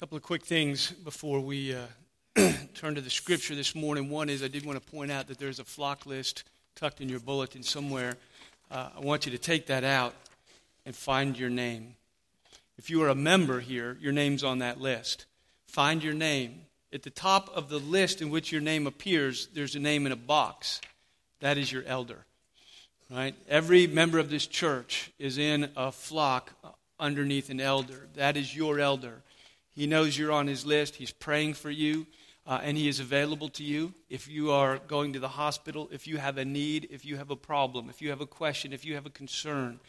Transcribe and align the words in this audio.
couple 0.00 0.16
of 0.16 0.22
quick 0.22 0.46
things 0.46 0.92
before 0.92 1.40
we 1.40 1.74
uh, 1.74 1.84
turn 2.74 2.94
to 2.94 3.02
the 3.02 3.10
scripture 3.10 3.54
this 3.54 3.74
morning. 3.74 4.08
One 4.08 4.30
is 4.30 4.42
I 4.42 4.48
did 4.48 4.64
want 4.64 4.82
to 4.82 4.90
point 4.90 5.10
out 5.10 5.26
that 5.26 5.38
there's 5.38 5.58
a 5.58 5.64
flock 5.64 6.06
list 6.06 6.44
tucked 6.74 7.02
in 7.02 7.10
your 7.10 7.20
bulletin 7.20 7.62
somewhere. 7.62 8.16
Uh, 8.70 8.88
I 8.96 9.00
want 9.00 9.26
you 9.26 9.32
to 9.32 9.36
take 9.36 9.66
that 9.66 9.84
out 9.84 10.14
and 10.86 10.96
find 10.96 11.38
your 11.38 11.50
name. 11.50 11.96
If 12.78 12.88
you 12.88 13.02
are 13.02 13.10
a 13.10 13.14
member 13.14 13.60
here, 13.60 13.98
your 14.00 14.14
name's 14.14 14.42
on 14.42 14.60
that 14.60 14.80
list. 14.80 15.26
Find 15.66 16.02
your 16.02 16.14
name. 16.14 16.62
At 16.94 17.02
the 17.02 17.10
top 17.10 17.54
of 17.54 17.68
the 17.68 17.78
list 17.78 18.22
in 18.22 18.30
which 18.30 18.50
your 18.50 18.62
name 18.62 18.86
appears, 18.86 19.48
there's 19.48 19.74
a 19.74 19.80
name 19.80 20.06
in 20.06 20.12
a 20.12 20.16
box. 20.16 20.80
That 21.40 21.58
is 21.58 21.70
your 21.70 21.82
elder. 21.84 22.24
Right? 23.10 23.34
Every 23.50 23.86
member 23.86 24.18
of 24.18 24.30
this 24.30 24.46
church 24.46 25.12
is 25.18 25.36
in 25.36 25.68
a 25.76 25.92
flock 25.92 26.54
underneath 26.98 27.50
an 27.50 27.60
elder. 27.60 28.08
That 28.14 28.38
is 28.38 28.56
your 28.56 28.78
elder. 28.78 29.20
He 29.74 29.86
knows 29.86 30.18
you're 30.18 30.32
on 30.32 30.46
his 30.46 30.66
list. 30.66 30.96
He's 30.96 31.12
praying 31.12 31.54
for 31.54 31.70
you, 31.70 32.06
uh, 32.46 32.60
and 32.62 32.76
he 32.76 32.88
is 32.88 33.00
available 33.00 33.48
to 33.50 33.64
you. 33.64 33.94
If 34.08 34.28
you 34.28 34.50
are 34.50 34.78
going 34.78 35.12
to 35.12 35.20
the 35.20 35.28
hospital, 35.28 35.88
if 35.92 36.06
you 36.06 36.18
have 36.18 36.38
a 36.38 36.44
need, 36.44 36.88
if 36.90 37.04
you 37.04 37.16
have 37.16 37.30
a 37.30 37.36
problem, 37.36 37.88
if 37.88 38.02
you 38.02 38.10
have 38.10 38.20
a 38.20 38.26
question, 38.26 38.72
if 38.72 38.84
you 38.84 38.94
have 38.94 39.06
a 39.06 39.10
concern, 39.10 39.80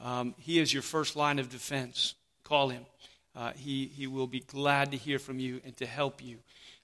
um, 0.00 0.34
he 0.38 0.58
is 0.58 0.72
your 0.72 0.82
first 0.82 1.16
line 1.16 1.38
of 1.38 1.50
defense. 1.50 2.14
Call 2.44 2.70
him. 2.70 2.86
Uh, 3.36 3.52
he, 3.54 3.86
he 3.86 4.06
will 4.06 4.26
be 4.26 4.40
glad 4.40 4.90
to 4.92 4.96
hear 4.96 5.18
from 5.18 5.38
you 5.38 5.60
and 5.64 5.76
to 5.76 5.86
help 5.86 6.24
you. 6.24 6.38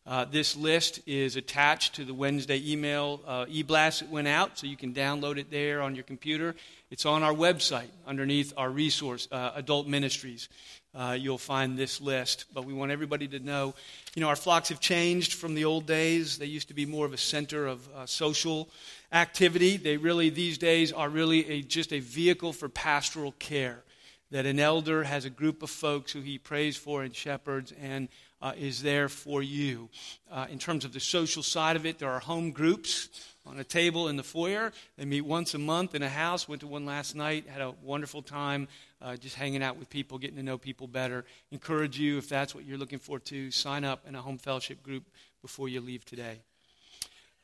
Uh, 0.07 0.27
this 0.27 0.55
list 0.55 1.01
is 1.07 1.35
attached 1.37 1.95
to 1.95 2.05
the 2.05 2.13
Wednesday 2.13 2.61
email 2.71 3.23
uh, 3.27 3.47
e 3.49 3.63
blast 3.63 4.01
that 4.01 4.11
went 4.11 4.29
out, 4.29 4.59
so 4.59 4.67
you 4.67 4.77
can 4.77 4.93
download 4.93 5.39
it 5.39 5.51
there 5.51 5.81
on 5.81 5.95
your 5.95 6.05
computer. 6.05 6.55
It's 6.91 7.07
on 7.07 7.23
our 7.23 7.33
website 7.33 7.89
underneath 8.07 8.53
our 8.59 8.69
resource, 8.69 9.27
uh, 9.33 9.53
Adult 9.55 9.89
Ministries. 9.89 10.51
Uh, 10.95 11.17
you'll 11.19 11.39
find 11.39 11.77
this 11.77 12.01
list. 12.01 12.45
But 12.55 12.65
we 12.65 12.73
want 12.73 12.93
everybody 12.93 13.27
to 13.29 13.41
know 13.41 13.75
you 14.15 14.21
know, 14.21 14.29
our 14.29 14.37
flocks 14.37 14.69
have 14.69 14.79
changed 14.79 15.33
from 15.33 15.55
the 15.55 15.65
old 15.65 15.87
days. 15.87 16.39
They 16.39 16.47
used 16.47 16.69
to 16.69 16.75
be 16.75 16.87
more 16.87 17.05
of 17.05 17.13
a 17.13 17.19
center 17.19 17.67
of 17.67 17.89
uh, 17.97 18.07
social 18.07 18.69
activity. 19.13 19.77
They 19.77 19.97
really, 19.97 20.31
these 20.31 20.57
days, 20.57 20.93
are 20.93 21.09
really 21.09 21.49
a, 21.51 21.63
just 21.63 21.93
a 21.93 21.99
vehicle 21.99 22.53
for 22.53 22.69
pastoral 22.69 23.33
care. 23.41 23.83
That 24.31 24.47
an 24.47 24.61
elder 24.61 25.03
has 25.03 25.25
a 25.25 25.31
group 25.31 25.65
of 25.65 25.71
folks 25.71 26.13
who 26.13 26.21
he 26.21 26.39
prays 26.39 26.77
for 26.77 27.03
and 27.03 27.15
shepherds 27.15 27.73
and 27.81 28.09
uh, 28.45 28.53
is 28.59 28.83
there 28.83 29.09
for 29.09 29.43
you. 29.43 29.89
Uh, 30.31 30.47
in 30.51 30.59
terms 30.59 30.85
of 30.85 30.93
the 30.93 31.01
social 31.01 31.43
side 31.43 31.77
of 31.77 31.87
it, 31.87 31.99
there 31.99 32.11
are 32.11 32.21
home 32.21 32.51
groups 32.51 33.09
on 33.47 33.59
a 33.59 33.65
table 33.65 34.09
in 34.09 34.17
the 34.17 34.23
foyer. 34.23 34.71
They 34.99 35.07
meet 35.07 35.23
once 35.23 35.55
a 35.55 35.59
month 35.59 35.95
in 35.95 36.03
a 36.03 36.11
house. 36.11 36.47
Went 36.47 36.61
to 36.61 36.67
one 36.67 36.85
last 36.85 37.15
night, 37.15 37.49
had 37.49 37.63
a 37.63 37.73
wonderful 37.83 38.21
time 38.21 38.69
uh, 39.01 39.17
just 39.17 39.37
hanging 39.37 39.63
out 39.63 39.79
with 39.79 39.89
people, 39.89 40.19
getting 40.19 40.37
to 40.37 40.43
know 40.43 40.59
people 40.59 40.87
better. 40.87 41.25
Encourage 41.53 41.99
you, 41.99 42.19
if 42.19 42.29
that's 42.29 42.55
what 42.55 42.67
you're 42.67 42.79
looking 42.79 42.99
for, 42.99 43.19
to 43.21 43.51
sign 43.51 43.83
up 43.83 44.07
in 44.07 44.15
a 44.15 44.21
home 44.21 44.37
fellowship 44.37 44.83
group 44.83 45.05
before 45.41 45.71
you 45.71 45.81
leave 45.81 46.05
today. 46.05 46.41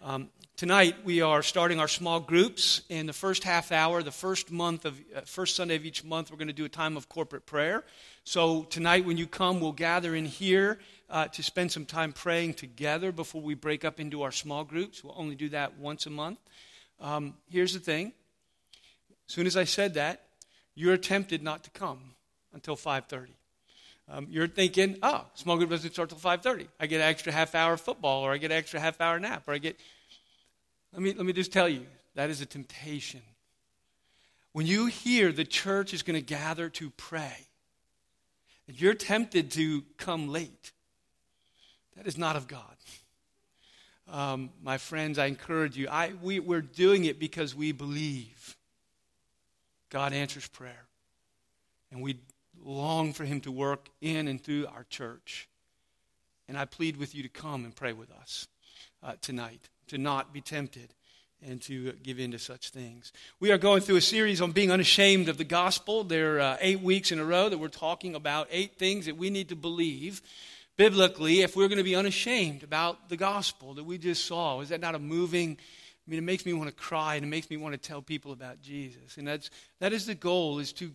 Um, 0.03 0.31
tonight 0.57 0.97
we 1.05 1.21
are 1.21 1.43
starting 1.43 1.79
our 1.79 1.87
small 1.87 2.21
groups. 2.21 2.81
In 2.89 3.05
the 3.05 3.13
first 3.13 3.45
half 3.45 3.71
hour, 3.71 4.03
the 4.03 4.11
first 4.11 4.51
month 4.51 4.87
of 4.87 4.99
uh, 5.15 5.21
first 5.27 5.57
Sunday 5.57 5.77
of 5.77 5.85
each 5.85 6.05
month, 6.05 6.31
we're 6.31 6.39
going 6.39 6.49
to 6.49 6.55
do 6.55 6.65
a 6.65 6.71
time 6.71 6.97
of 6.97 7.11
corporate 7.11 7.45
prayer. 7.45 7.85
So 8.25 8.63
tonight, 8.63 9.05
when 9.05 9.19
you 9.19 9.27
come, 9.27 9.61
we'll 9.61 9.73
gather 9.73 10.15
in 10.15 10.25
here 10.25 10.79
uh, 11.11 11.29
to 11.29 11.43
spend 11.43 11.71
some 11.71 11.85
time 11.85 12.15
praying 12.15 12.55
together 12.55 13.13
before 13.13 13.43
we 13.43 13.53
break 13.53 13.85
up 13.85 14.01
into 14.01 14.23
our 14.23 14.33
small 14.33 14.65
groups. 14.65 15.05
We'll 15.05 15.15
only 15.19 15.35
do 15.35 15.51
that 15.51 15.77
once 15.77 16.07
a 16.07 16.11
month. 16.11 16.39
Um, 16.99 17.35
here's 17.51 17.75
the 17.75 17.81
thing: 17.81 18.15
as 19.29 19.35
soon 19.35 19.47
as 19.47 19.55
I 19.55 19.65
said 19.65 19.93
that, 19.95 20.23
you're 20.75 20.97
tempted 20.97 21.43
not 21.43 21.63
to 21.65 21.71
come 21.71 22.15
until 22.55 22.75
5:30. 22.75 23.40
Um, 24.13 24.27
you're 24.29 24.49
thinking, 24.49 24.97
oh, 25.05 25.25
small 25.35 25.57
group 25.57 25.71
doesn't 25.71 25.93
start 25.93 26.09
till 26.09 26.19
5.30. 26.19 26.67
I 26.81 26.87
get 26.87 26.97
an 26.97 27.09
extra 27.09 27.33
half 27.33 27.55
hour 27.55 27.77
football, 27.77 28.23
or 28.23 28.33
I 28.33 28.39
get 28.39 28.51
an 28.51 28.59
extra 28.59 28.81
half 28.81 29.01
hour 29.01 29.21
nap, 29.21 29.45
or 29.47 29.55
I 29.55 29.59
get... 29.59 29.79
Let 30.93 31.03
me, 31.03 31.13
let 31.13 31.25
me 31.25 31.33
just 31.33 31.53
tell 31.53 31.69
you, 31.69 31.87
that 32.17 32.29
is 32.29 32.41
a 32.41 32.47
temptation. 32.47 33.23
When 34.53 34.67
you 34.67 34.87
hear 34.87 35.31
the 35.31 35.45
church 35.45 35.95
is 35.95 36.03
going 36.03 36.19
to 36.19 36.27
gather 36.27 36.69
to 36.71 36.91
pray, 36.91 37.47
and 38.67 38.81
you're 38.81 38.95
tempted 38.95 39.53
to 39.53 39.85
come 39.97 40.29
late, 40.29 40.73
that 41.97 42.09
is 42.09 42.19
not 42.19 42.35
of 42.35 42.49
God. 42.49 42.65
Um, 44.09 44.51
my 44.61 44.79
friends, 44.79 45.21
I 45.21 45.27
encourage 45.27 45.77
you. 45.77 45.87
I, 45.89 46.15
we, 46.21 46.41
we're 46.41 46.63
doing 46.63 47.05
it 47.05 47.21
because 47.21 47.55
we 47.55 47.71
believe 47.71 48.57
God 49.89 50.13
answers 50.13 50.49
prayer. 50.49 50.87
And 51.93 52.03
we 52.03 52.19
long 52.63 53.13
for 53.13 53.25
Him 53.25 53.41
to 53.43 53.53
work 53.53 53.89
in 54.01 54.29
and 54.29 54.43
through 54.43 54.67
our 54.67 54.85
church. 54.85 55.49
And 56.49 56.59
I 56.59 56.65
plead 56.65 56.97
with 56.97 57.15
you 57.15 57.23
to 57.23 57.29
come 57.29 57.65
and 57.65 57.75
pray 57.75 57.93
with 57.93 58.11
us 58.11 58.49
uh, 59.03 59.15
tonight, 59.21 59.69
to 59.89 59.99
not 59.99 60.33
be 60.33 60.41
tempted 60.41 60.95
and 61.47 61.63
to 61.63 61.93
give 62.03 62.19
in 62.19 62.33
to 62.33 62.39
such 62.39 62.71
things. 62.71 63.13
We 63.39 63.51
are 63.51 63.59
going 63.59 63.81
through 63.81 63.97
a 63.97 64.03
series 64.03 64.41
on 64.41 64.53
being 64.53 64.71
unashamed 64.71 65.29
of 65.29 65.39
the 65.39 65.45
gospel. 65.45 66.05
There 66.05 66.37
are 66.37 66.41
uh, 66.41 66.57
eight 66.61 66.81
weeks 66.81 67.13
in 67.13 67.19
a 67.19 67.25
row 67.25 67.49
that 67.49 67.59
we're 67.59 67.69
talking 67.69 68.15
about 68.15 68.49
eight 68.51 68.77
things 68.77 69.07
that 69.07 69.17
we 69.17 69.31
need 69.31 69.49
to 69.49 69.57
believe 69.57 70.21
biblically 70.77 71.41
if 71.41 71.57
we're 71.57 71.69
going 71.69 71.79
to 71.79 71.85
be 71.85 71.95
unashamed 71.97 72.63
about 72.63 73.09
the 73.09 73.17
gospel 73.17 73.75
that 73.75 73.85
we 73.85 73.99
just 73.99 74.27
saw. 74.27 74.61
Is 74.61 74.71
that 74.71 74.81
not 74.81 74.95
a 74.95 74.99
moving? 74.99 75.57
I 76.07 76.11
mean, 76.11 76.19
it 76.19 76.25
makes 76.25 76.45
me 76.45 76.53
want 76.53 76.69
to 76.69 76.75
cry 76.75 77.15
and 77.15 77.25
it 77.25 77.29
makes 77.29 77.49
me 77.51 77.57
want 77.57 77.73
to 77.75 77.79
tell 77.79 78.03
people 78.03 78.33
about 78.33 78.61
Jesus. 78.61 79.17
And 79.17 79.27
that's, 79.27 79.51
that 79.79 79.93
is 79.93 80.07
the 80.07 80.15
goal, 80.15 80.59
is 80.59 80.73
to, 80.75 80.91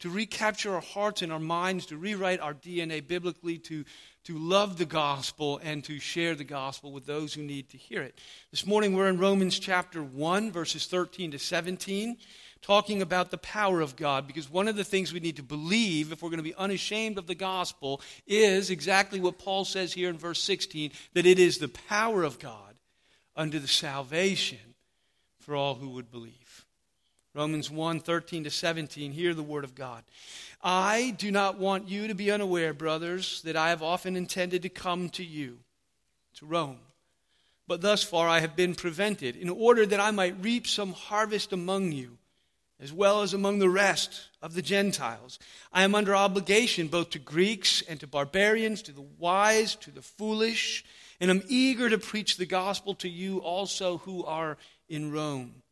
to 0.00 0.10
recapture 0.10 0.74
our 0.74 0.80
hearts 0.80 1.22
and 1.22 1.32
our 1.32 1.38
minds, 1.38 1.86
to 1.86 1.96
rewrite 1.96 2.40
our 2.40 2.54
DNA 2.54 3.06
biblically, 3.06 3.58
to, 3.58 3.84
to 4.24 4.38
love 4.38 4.78
the 4.78 4.84
gospel 4.84 5.60
and 5.62 5.82
to 5.84 5.98
share 5.98 6.34
the 6.34 6.44
gospel 6.44 6.92
with 6.92 7.06
those 7.06 7.34
who 7.34 7.42
need 7.42 7.70
to 7.70 7.76
hear 7.76 8.02
it. 8.02 8.18
This 8.50 8.66
morning 8.66 8.94
we're 8.94 9.08
in 9.08 9.18
Romans 9.18 9.58
chapter 9.58 10.02
1, 10.02 10.52
verses 10.52 10.86
13 10.86 11.30
to 11.32 11.38
17, 11.38 12.16
talking 12.60 13.02
about 13.02 13.30
the 13.30 13.38
power 13.38 13.80
of 13.80 13.96
God, 13.96 14.26
because 14.26 14.50
one 14.50 14.68
of 14.68 14.76
the 14.76 14.84
things 14.84 15.12
we 15.12 15.20
need 15.20 15.36
to 15.36 15.42
believe 15.42 16.12
if 16.12 16.22
we're 16.22 16.30
going 16.30 16.38
to 16.38 16.42
be 16.42 16.54
unashamed 16.54 17.18
of 17.18 17.26
the 17.26 17.34
gospel 17.34 18.00
is 18.26 18.70
exactly 18.70 19.20
what 19.20 19.38
Paul 19.38 19.64
says 19.64 19.92
here 19.92 20.10
in 20.10 20.18
verse 20.18 20.42
16 20.42 20.90
that 21.14 21.26
it 21.26 21.38
is 21.38 21.58
the 21.58 21.68
power 21.68 22.22
of 22.22 22.38
God 22.38 22.74
unto 23.36 23.58
the 23.58 23.68
salvation 23.68 24.58
for 25.38 25.54
all 25.54 25.76
who 25.76 25.88
would 25.90 26.10
believe. 26.10 26.66
Romans 27.34 27.70
1 27.70 28.00
13 28.00 28.44
to 28.44 28.50
17, 28.50 29.12
hear 29.12 29.34
the 29.34 29.42
word 29.42 29.64
of 29.64 29.74
God. 29.74 30.02
I 30.62 31.14
do 31.18 31.30
not 31.30 31.58
want 31.58 31.88
you 31.88 32.08
to 32.08 32.14
be 32.14 32.30
unaware, 32.30 32.72
brothers, 32.72 33.42
that 33.42 33.56
I 33.56 33.68
have 33.68 33.82
often 33.82 34.16
intended 34.16 34.62
to 34.62 34.68
come 34.68 35.08
to 35.10 35.24
you, 35.24 35.58
to 36.34 36.46
Rome. 36.46 36.78
But 37.66 37.82
thus 37.82 38.02
far 38.02 38.28
I 38.28 38.40
have 38.40 38.56
been 38.56 38.74
prevented, 38.74 39.36
in 39.36 39.50
order 39.50 39.84
that 39.86 40.00
I 40.00 40.10
might 40.10 40.42
reap 40.42 40.66
some 40.66 40.92
harvest 40.92 41.52
among 41.52 41.92
you, 41.92 42.16
as 42.80 42.92
well 42.92 43.22
as 43.22 43.34
among 43.34 43.58
the 43.58 43.68
rest 43.68 44.28
of 44.40 44.54
the 44.54 44.62
Gentiles. 44.62 45.38
I 45.72 45.82
am 45.82 45.94
under 45.94 46.16
obligation 46.16 46.88
both 46.88 47.10
to 47.10 47.18
Greeks 47.18 47.82
and 47.82 48.00
to 48.00 48.06
barbarians, 48.06 48.82
to 48.82 48.92
the 48.92 49.04
wise, 49.18 49.74
to 49.76 49.90
the 49.90 50.02
foolish, 50.02 50.84
and 51.20 51.30
I'm 51.30 51.42
eager 51.46 51.90
to 51.90 51.98
preach 51.98 52.36
the 52.36 52.46
gospel 52.46 52.94
to 52.96 53.08
you 53.08 53.38
also 53.38 53.98
who 53.98 54.24
are 54.24 54.56
in 54.88 55.12
Rome. 55.12 55.62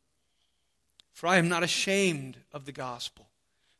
For 1.17 1.27
I 1.27 1.39
am 1.39 1.49
not 1.49 1.65
ashamed 1.65 2.37
of 2.53 2.65
the 2.65 2.73
gospel 2.73 3.27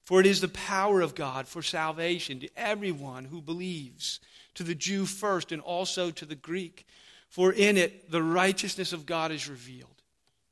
for 0.07 0.21
it 0.21 0.27
is 0.27 0.41
the 0.41 0.47
power 0.47 1.01
of 1.01 1.17
God 1.17 1.49
for 1.49 1.63
salvation 1.63 2.39
to 2.39 2.49
everyone 2.57 3.25
who 3.25 3.43
believes, 3.43 4.21
to 4.55 4.63
the 4.63 4.75
Jew 4.75 5.05
first 5.05 5.51
and 5.51 5.61
also 5.61 6.13
to 6.13 6.25
the 6.25 6.37
Greek. 6.37 6.87
For 7.29 7.53
in 7.53 7.77
it 7.77 8.09
the 8.09 8.23
righteousness 8.23 8.93
of 8.93 9.05
God 9.05 9.33
is 9.33 9.49
revealed 9.49 10.03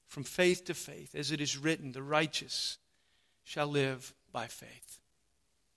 from 0.08 0.24
faith 0.24 0.64
to 0.64 0.74
faith, 0.74 1.14
as 1.14 1.30
it 1.30 1.40
is 1.40 1.56
written, 1.56 1.92
the 1.92 2.02
righteous 2.02 2.78
shall 3.44 3.68
live 3.68 4.12
by 4.32 4.48
faith. 4.48 4.98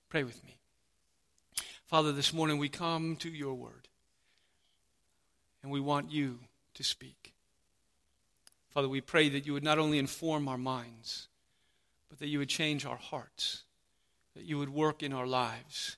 Pray 0.10 0.24
with 0.24 0.44
me. 0.44 0.58
Father, 1.86 2.12
this 2.12 2.34
morning 2.34 2.58
we 2.58 2.70
come 2.70 3.16
to 3.18 3.30
your 3.30 3.54
word, 3.54 3.88
and 5.62 5.72
we 5.72 5.80
want 5.80 6.12
you 6.12 6.40
to 6.74 6.84
speak. 6.84 7.36
Father, 8.78 8.90
we 8.90 9.02
pray 9.02 9.28
that 9.28 9.48
you 9.48 9.54
would 9.54 9.64
not 9.64 9.80
only 9.80 9.98
inform 9.98 10.48
our 10.48 10.56
minds, 10.56 11.30
but 12.10 12.20
that 12.20 12.28
you 12.28 12.38
would 12.38 12.48
change 12.48 12.86
our 12.86 12.96
hearts 12.96 13.64
that 14.36 14.46
you 14.46 14.60
would 14.60 14.70
work 14.70 15.02
in 15.02 15.14
our 15.14 15.26
lives, 15.26 15.98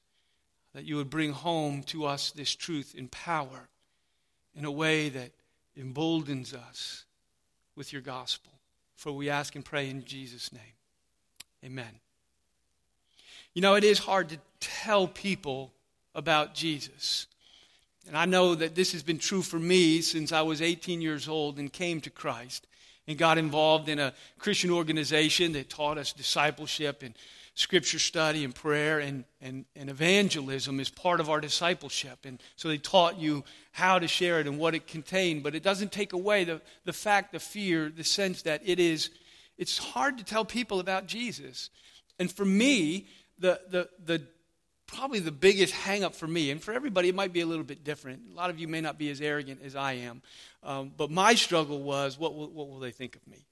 that 0.73 0.85
you 0.85 0.95
would 0.95 1.09
bring 1.09 1.33
home 1.33 1.83
to 1.83 2.05
us 2.05 2.31
this 2.31 2.55
truth 2.55 2.95
in 2.95 3.09
power 3.09 3.67
in 4.55 4.63
a 4.63 4.71
way 4.71 5.09
that 5.09 5.31
emboldens 5.75 6.53
us 6.53 7.03
with 7.75 7.91
your 7.91 8.01
gospel. 8.01 8.53
For 8.95 9.11
we 9.11 9.29
ask 9.29 9.55
and 9.55 9.65
pray 9.65 9.89
in 9.89 10.05
Jesus' 10.05 10.53
name. 10.53 10.61
Amen. 11.65 11.99
You 13.53 13.61
know, 13.61 13.75
it 13.75 13.83
is 13.83 13.99
hard 13.99 14.29
to 14.29 14.37
tell 14.61 15.05
people 15.05 15.73
about 16.15 16.53
Jesus. 16.53 17.27
And 18.07 18.17
I 18.17 18.23
know 18.23 18.55
that 18.55 18.73
this 18.73 18.93
has 18.93 19.03
been 19.03 19.19
true 19.19 19.41
for 19.41 19.59
me 19.59 19.99
since 19.99 20.31
I 20.31 20.43
was 20.43 20.61
18 20.61 21.01
years 21.01 21.27
old 21.27 21.59
and 21.59 21.73
came 21.73 21.99
to 21.99 22.09
Christ 22.09 22.67
and 23.09 23.17
got 23.17 23.39
involved 23.39 23.89
in 23.89 23.97
a 23.97 24.13
Christian 24.37 24.69
organization 24.69 25.53
that 25.53 25.67
taught 25.67 25.97
us 25.97 26.13
discipleship 26.13 27.01
and 27.01 27.15
scripture 27.55 27.97
study 27.97 28.45
and 28.45 28.53
prayer 28.53 28.99
and, 28.99 29.25
and, 29.41 29.65
and 29.75 29.89
evangelism 29.89 30.79
is 30.79 30.91
part 30.91 31.19
of 31.19 31.27
our 31.27 31.41
discipleship. 31.41 32.19
And 32.23 32.39
so 32.55 32.67
they 32.67 32.77
taught 32.77 33.17
you 33.17 33.43
how 33.71 33.97
to 33.97 34.07
share 34.07 34.39
it 34.39 34.45
and 34.45 34.59
what 34.59 34.75
it 34.75 34.85
contained, 34.85 35.41
but 35.41 35.55
it 35.55 35.63
doesn't 35.63 35.91
take 35.91 36.13
away 36.13 36.43
the, 36.43 36.61
the 36.85 36.93
fact, 36.93 37.31
the 37.31 37.39
fear, 37.39 37.89
the 37.89 38.03
sense 38.03 38.43
that 38.43 38.61
it 38.63 38.79
is, 38.79 39.09
it's 39.57 39.79
hard 39.79 40.19
to 40.19 40.23
tell 40.23 40.45
people 40.45 40.79
about 40.79 41.07
Jesus. 41.07 41.71
And 42.19 42.31
for 42.31 42.45
me, 42.45 43.07
the, 43.39 43.59
the, 43.71 43.89
the 44.05 44.21
probably 44.93 45.19
the 45.19 45.31
biggest 45.31 45.73
hangup 45.73 46.15
for 46.15 46.27
me, 46.27 46.51
and 46.51 46.61
for 46.61 46.73
everybody, 46.73 47.09
it 47.09 47.15
might 47.15 47.33
be 47.33 47.41
a 47.41 47.45
little 47.45 47.63
bit 47.63 47.83
different. 47.83 48.21
A 48.31 48.35
lot 48.35 48.49
of 48.49 48.59
you 48.59 48.67
may 48.67 48.81
not 48.81 48.97
be 48.97 49.09
as 49.09 49.21
arrogant 49.21 49.61
as 49.63 49.75
I 49.75 49.93
am, 49.93 50.21
um, 50.63 50.91
but 50.97 51.09
my 51.09 51.35
struggle 51.35 51.81
was 51.81 52.19
what 52.19 52.35
will, 52.35 52.49
what 52.49 52.69
will 52.69 52.79
they 52.79 52.91
think 52.91 53.15
of 53.15 53.25
me? 53.27 53.45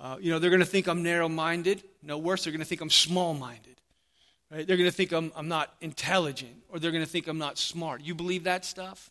Uh, 0.00 0.16
you 0.20 0.30
know, 0.30 0.38
they're 0.38 0.50
going 0.50 0.60
to 0.60 0.66
think 0.66 0.88
I'm 0.88 1.02
narrow 1.02 1.28
minded. 1.28 1.82
No, 2.02 2.18
worse, 2.18 2.44
they're 2.44 2.52
going 2.52 2.60
to 2.60 2.66
think 2.66 2.80
I'm 2.80 2.90
small 2.90 3.34
minded. 3.34 3.76
Right? 4.50 4.66
They're 4.66 4.76
going 4.76 4.88
to 4.88 4.94
think 4.94 5.12
I'm, 5.12 5.32
I'm 5.34 5.48
not 5.48 5.72
intelligent, 5.80 6.56
or 6.68 6.78
they're 6.78 6.90
going 6.90 7.04
to 7.04 7.10
think 7.10 7.26
I'm 7.26 7.38
not 7.38 7.58
smart. 7.58 8.02
You 8.02 8.14
believe 8.14 8.44
that 8.44 8.64
stuff? 8.64 9.10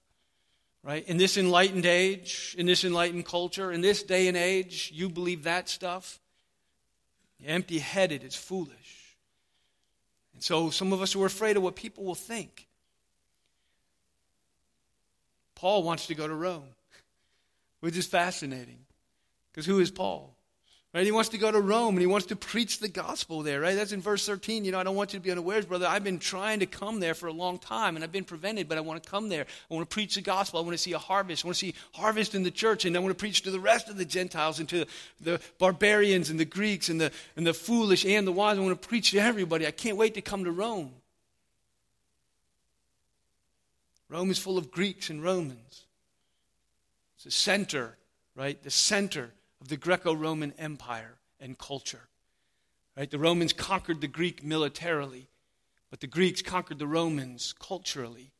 Right? 0.83 1.07
In 1.07 1.17
this 1.17 1.37
enlightened 1.37 1.85
age, 1.85 2.55
in 2.57 2.65
this 2.65 2.83
enlightened 2.83 3.25
culture, 3.25 3.71
in 3.71 3.81
this 3.81 4.03
day 4.03 4.27
and 4.27 4.37
age, 4.37 4.91
you 4.93 5.09
believe 5.09 5.43
that 5.43 5.69
stuff? 5.69 6.19
Empty 7.45 7.79
headed 7.79 8.23
is 8.23 8.35
foolish. 8.35 9.00
So 10.41 10.71
some 10.71 10.91
of 10.91 11.03
us 11.03 11.15
are 11.15 11.25
afraid 11.25 11.55
of 11.55 11.61
what 11.61 11.75
people 11.75 12.03
will 12.03 12.15
think. 12.15 12.67
Paul 15.53 15.83
wants 15.83 16.07
to 16.07 16.15
go 16.15 16.27
to 16.27 16.33
Rome, 16.33 16.63
which 17.79 17.95
is 17.95 18.07
fascinating. 18.07 18.79
Because 19.51 19.67
who 19.67 19.79
is 19.79 19.91
Paul? 19.91 20.35
Right? 20.93 21.05
He 21.05 21.11
wants 21.13 21.29
to 21.29 21.37
go 21.37 21.49
to 21.49 21.61
Rome 21.61 21.95
and 21.95 22.01
he 22.01 22.05
wants 22.05 22.27
to 22.27 22.35
preach 22.35 22.79
the 22.79 22.89
gospel 22.89 23.43
there, 23.43 23.61
right? 23.61 23.75
That's 23.75 23.93
in 23.93 24.01
verse 24.01 24.25
13. 24.25 24.65
You 24.65 24.73
know, 24.73 24.79
I 24.79 24.83
don't 24.83 24.97
want 24.97 25.13
you 25.13 25.19
to 25.19 25.23
be 25.23 25.31
unawares, 25.31 25.65
brother. 25.65 25.87
I've 25.87 26.03
been 26.03 26.19
trying 26.19 26.59
to 26.59 26.65
come 26.65 26.99
there 26.99 27.13
for 27.13 27.27
a 27.27 27.31
long 27.31 27.59
time 27.59 27.95
and 27.95 28.03
I've 28.03 28.11
been 28.11 28.25
prevented, 28.25 28.67
but 28.67 28.77
I 28.77 28.81
want 28.81 29.01
to 29.01 29.09
come 29.09 29.29
there. 29.29 29.45
I 29.69 29.73
want 29.73 29.89
to 29.89 29.93
preach 29.93 30.15
the 30.15 30.21
gospel. 30.21 30.59
I 30.59 30.63
want 30.63 30.73
to 30.73 30.77
see 30.77 30.91
a 30.91 30.97
harvest. 30.97 31.45
I 31.45 31.47
want 31.47 31.55
to 31.55 31.59
see 31.65 31.75
harvest 31.93 32.35
in 32.35 32.43
the 32.43 32.51
church 32.51 32.83
and 32.83 32.97
I 32.97 32.99
want 32.99 33.11
to 33.11 33.19
preach 33.19 33.41
to 33.43 33.51
the 33.51 33.59
rest 33.59 33.87
of 33.87 33.97
the 33.97 34.03
Gentiles 34.03 34.59
and 34.59 34.67
to 34.67 34.85
the 35.21 35.39
barbarians 35.59 36.29
and 36.29 36.37
the 36.37 36.43
Greeks 36.45 36.89
and 36.89 36.99
the, 36.99 37.09
and 37.37 37.47
the 37.47 37.53
foolish 37.53 38.05
and 38.05 38.27
the 38.27 38.33
wise. 38.33 38.57
I 38.57 38.61
want 38.61 38.81
to 38.81 38.87
preach 38.87 39.11
to 39.11 39.19
everybody. 39.19 39.65
I 39.65 39.71
can't 39.71 39.95
wait 39.95 40.15
to 40.15 40.21
come 40.21 40.43
to 40.43 40.51
Rome. 40.51 40.91
Rome 44.09 44.29
is 44.29 44.37
full 44.37 44.57
of 44.57 44.71
Greeks 44.71 45.09
and 45.09 45.23
Romans. 45.23 45.85
It's 47.15 47.23
the 47.23 47.31
center, 47.31 47.95
right? 48.35 48.61
The 48.61 48.69
center 48.69 49.31
of 49.61 49.67
the 49.67 49.77
Greco 49.77 50.13
Roman 50.13 50.53
Empire 50.57 51.19
and 51.39 51.57
culture. 51.57 52.09
Right? 52.97 53.09
The 53.09 53.19
Romans 53.19 53.53
conquered 53.53 54.01
the 54.01 54.07
Greek 54.07 54.43
militarily, 54.43 55.29
but 55.89 56.01
the 56.01 56.07
Greeks 56.07 56.41
conquered 56.41 56.79
the 56.79 56.87
Romans 56.87 57.53
culturally. 57.59 58.31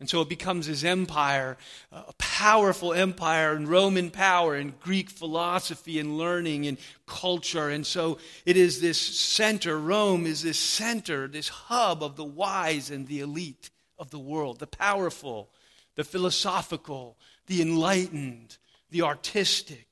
And 0.00 0.10
so 0.10 0.20
it 0.20 0.28
becomes 0.28 0.66
this 0.66 0.82
empire, 0.82 1.56
uh, 1.92 2.02
a 2.08 2.12
powerful 2.14 2.92
empire 2.92 3.52
and 3.52 3.68
Roman 3.68 4.10
power 4.10 4.56
and 4.56 4.78
Greek 4.80 5.08
philosophy 5.08 6.00
and 6.00 6.18
learning 6.18 6.66
and 6.66 6.76
culture. 7.06 7.68
And 7.68 7.86
so 7.86 8.18
it 8.44 8.56
is 8.56 8.80
this 8.80 8.98
center, 8.98 9.78
Rome 9.78 10.26
is 10.26 10.42
this 10.42 10.58
center, 10.58 11.28
this 11.28 11.48
hub 11.48 12.02
of 12.02 12.16
the 12.16 12.24
wise 12.24 12.90
and 12.90 13.06
the 13.06 13.20
elite 13.20 13.70
of 13.96 14.10
the 14.10 14.18
world, 14.18 14.58
the 14.58 14.66
powerful, 14.66 15.50
the 15.94 16.02
philosophical, 16.02 17.16
the 17.46 17.62
enlightened, 17.62 18.56
the 18.90 19.02
artistic. 19.02 19.91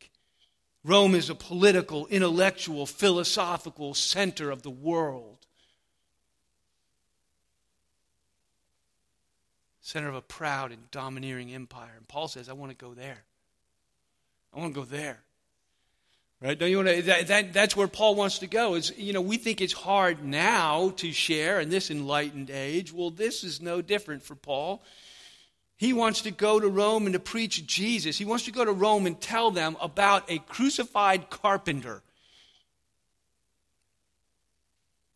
Rome 0.83 1.15
is 1.15 1.29
a 1.29 1.35
political, 1.35 2.07
intellectual, 2.07 2.87
philosophical 2.87 3.93
center 3.95 4.51
of 4.51 4.63
the 4.63 4.71
world. 4.71 5.47
Center 9.83 10.09
of 10.09 10.15
a 10.15 10.23
proud 10.23 10.73
and 10.73 10.91
domineering 10.91 11.53
empire. 11.53 11.93
And 11.97 12.09
Paul 12.09 12.29
says, 12.29 12.49
I 12.49 12.55
want 12.55 12.71
to 12.71 12.77
go 12.77 12.95
there. 12.95 13.23
I 14.55 14.61
want 14.61 14.75
to 14.75 14.81
go 14.81 14.87
there. 14.87 15.21
Right? 16.41 16.59
Don't 16.59 16.71
you 16.71 16.79
want 16.79 16.89
to, 16.89 17.03
that, 17.03 17.27
that, 17.27 17.53
that's 17.53 17.77
where 17.77 17.89
Paul 17.89 18.15
wants 18.15 18.39
to 18.39 18.47
go. 18.47 18.75
Is 18.75 18.97
you 18.97 19.13
know, 19.13 19.21
we 19.21 19.37
think 19.37 19.61
it's 19.61 19.75
hard 19.75 20.25
now 20.25 20.91
to 20.97 21.13
share 21.13 21.61
in 21.61 21.69
this 21.69 21.91
enlightened 21.91 22.51
age. 22.51 22.93
Well, 22.93 23.11
this 23.11 23.45
is 23.45 23.61
no 23.61 23.83
different 23.83 24.23
for 24.23 24.35
Paul. 24.35 24.83
He 25.81 25.95
wants 25.95 26.21
to 26.23 26.31
go 26.31 26.61
to 26.61 26.69
Rome 26.69 27.07
and 27.07 27.15
to 27.15 27.19
preach 27.19 27.67
Jesus. 27.67 28.19
He 28.19 28.27
wants 28.27 28.45
to 28.45 28.51
go 28.51 28.67
to 28.67 28.71
Rome 28.71 29.07
and 29.07 29.19
tell 29.19 29.51
them 29.51 29.79
about 29.81 30.31
a 30.31 30.37
crucified 30.41 31.31
carpenter. 31.31 32.03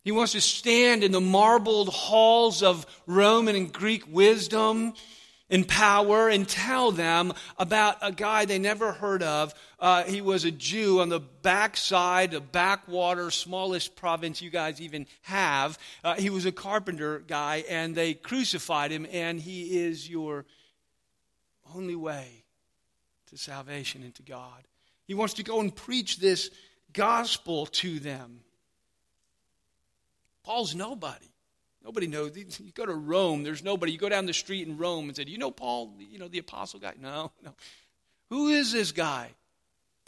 He 0.03 0.11
wants 0.11 0.31
to 0.31 0.41
stand 0.41 1.03
in 1.03 1.11
the 1.11 1.21
marbled 1.21 1.89
halls 1.89 2.63
of 2.63 2.87
Roman 3.05 3.55
and 3.55 3.71
Greek 3.71 4.11
wisdom 4.11 4.95
and 5.51 5.67
power 5.67 6.29
and 6.29 6.49
tell 6.49 6.91
them 6.91 7.31
about 7.59 7.97
a 8.01 8.11
guy 8.11 8.45
they 8.45 8.57
never 8.57 8.91
heard 8.91 9.21
of. 9.21 9.53
Uh, 9.79 10.03
he 10.05 10.19
was 10.19 10.45
a 10.45 10.51
Jew 10.51 10.99
on 10.99 11.09
the 11.09 11.19
backside, 11.19 12.31
the 12.31 12.41
backwater, 12.41 13.29
smallest 13.29 13.95
province 13.95 14.41
you 14.41 14.49
guys 14.49 14.81
even 14.81 15.05
have. 15.21 15.77
Uh, 16.03 16.15
he 16.15 16.31
was 16.31 16.47
a 16.47 16.51
carpenter 16.51 17.19
guy, 17.19 17.63
and 17.69 17.93
they 17.93 18.15
crucified 18.15 18.89
him, 18.89 19.05
and 19.11 19.39
he 19.39 19.77
is 19.81 20.09
your 20.09 20.45
only 21.75 21.95
way 21.95 22.45
to 23.27 23.37
salvation 23.37 24.03
and 24.03 24.15
to 24.15 24.23
God. 24.23 24.63
He 25.07 25.13
wants 25.13 25.35
to 25.35 25.43
go 25.43 25.59
and 25.59 25.75
preach 25.75 26.17
this 26.17 26.49
gospel 26.93 27.65
to 27.67 27.99
them. 27.99 28.39
Paul's 30.43 30.75
nobody. 30.75 31.31
Nobody 31.83 32.07
knows. 32.07 32.35
You 32.35 32.71
go 32.73 32.85
to 32.85 32.93
Rome, 32.93 33.43
there's 33.43 33.63
nobody. 33.63 33.91
You 33.91 33.97
go 33.97 34.09
down 34.09 34.25
the 34.25 34.33
street 34.33 34.67
in 34.67 34.77
Rome 34.77 35.07
and 35.07 35.15
say, 35.15 35.25
you 35.27 35.37
know 35.37 35.51
Paul, 35.51 35.93
you 35.99 36.17
know, 36.17 36.27
the 36.27 36.39
apostle 36.39 36.79
guy? 36.79 36.93
No, 36.99 37.31
no. 37.43 37.51
Who 38.29 38.47
is 38.49 38.71
this 38.71 38.91
guy? 38.91 39.29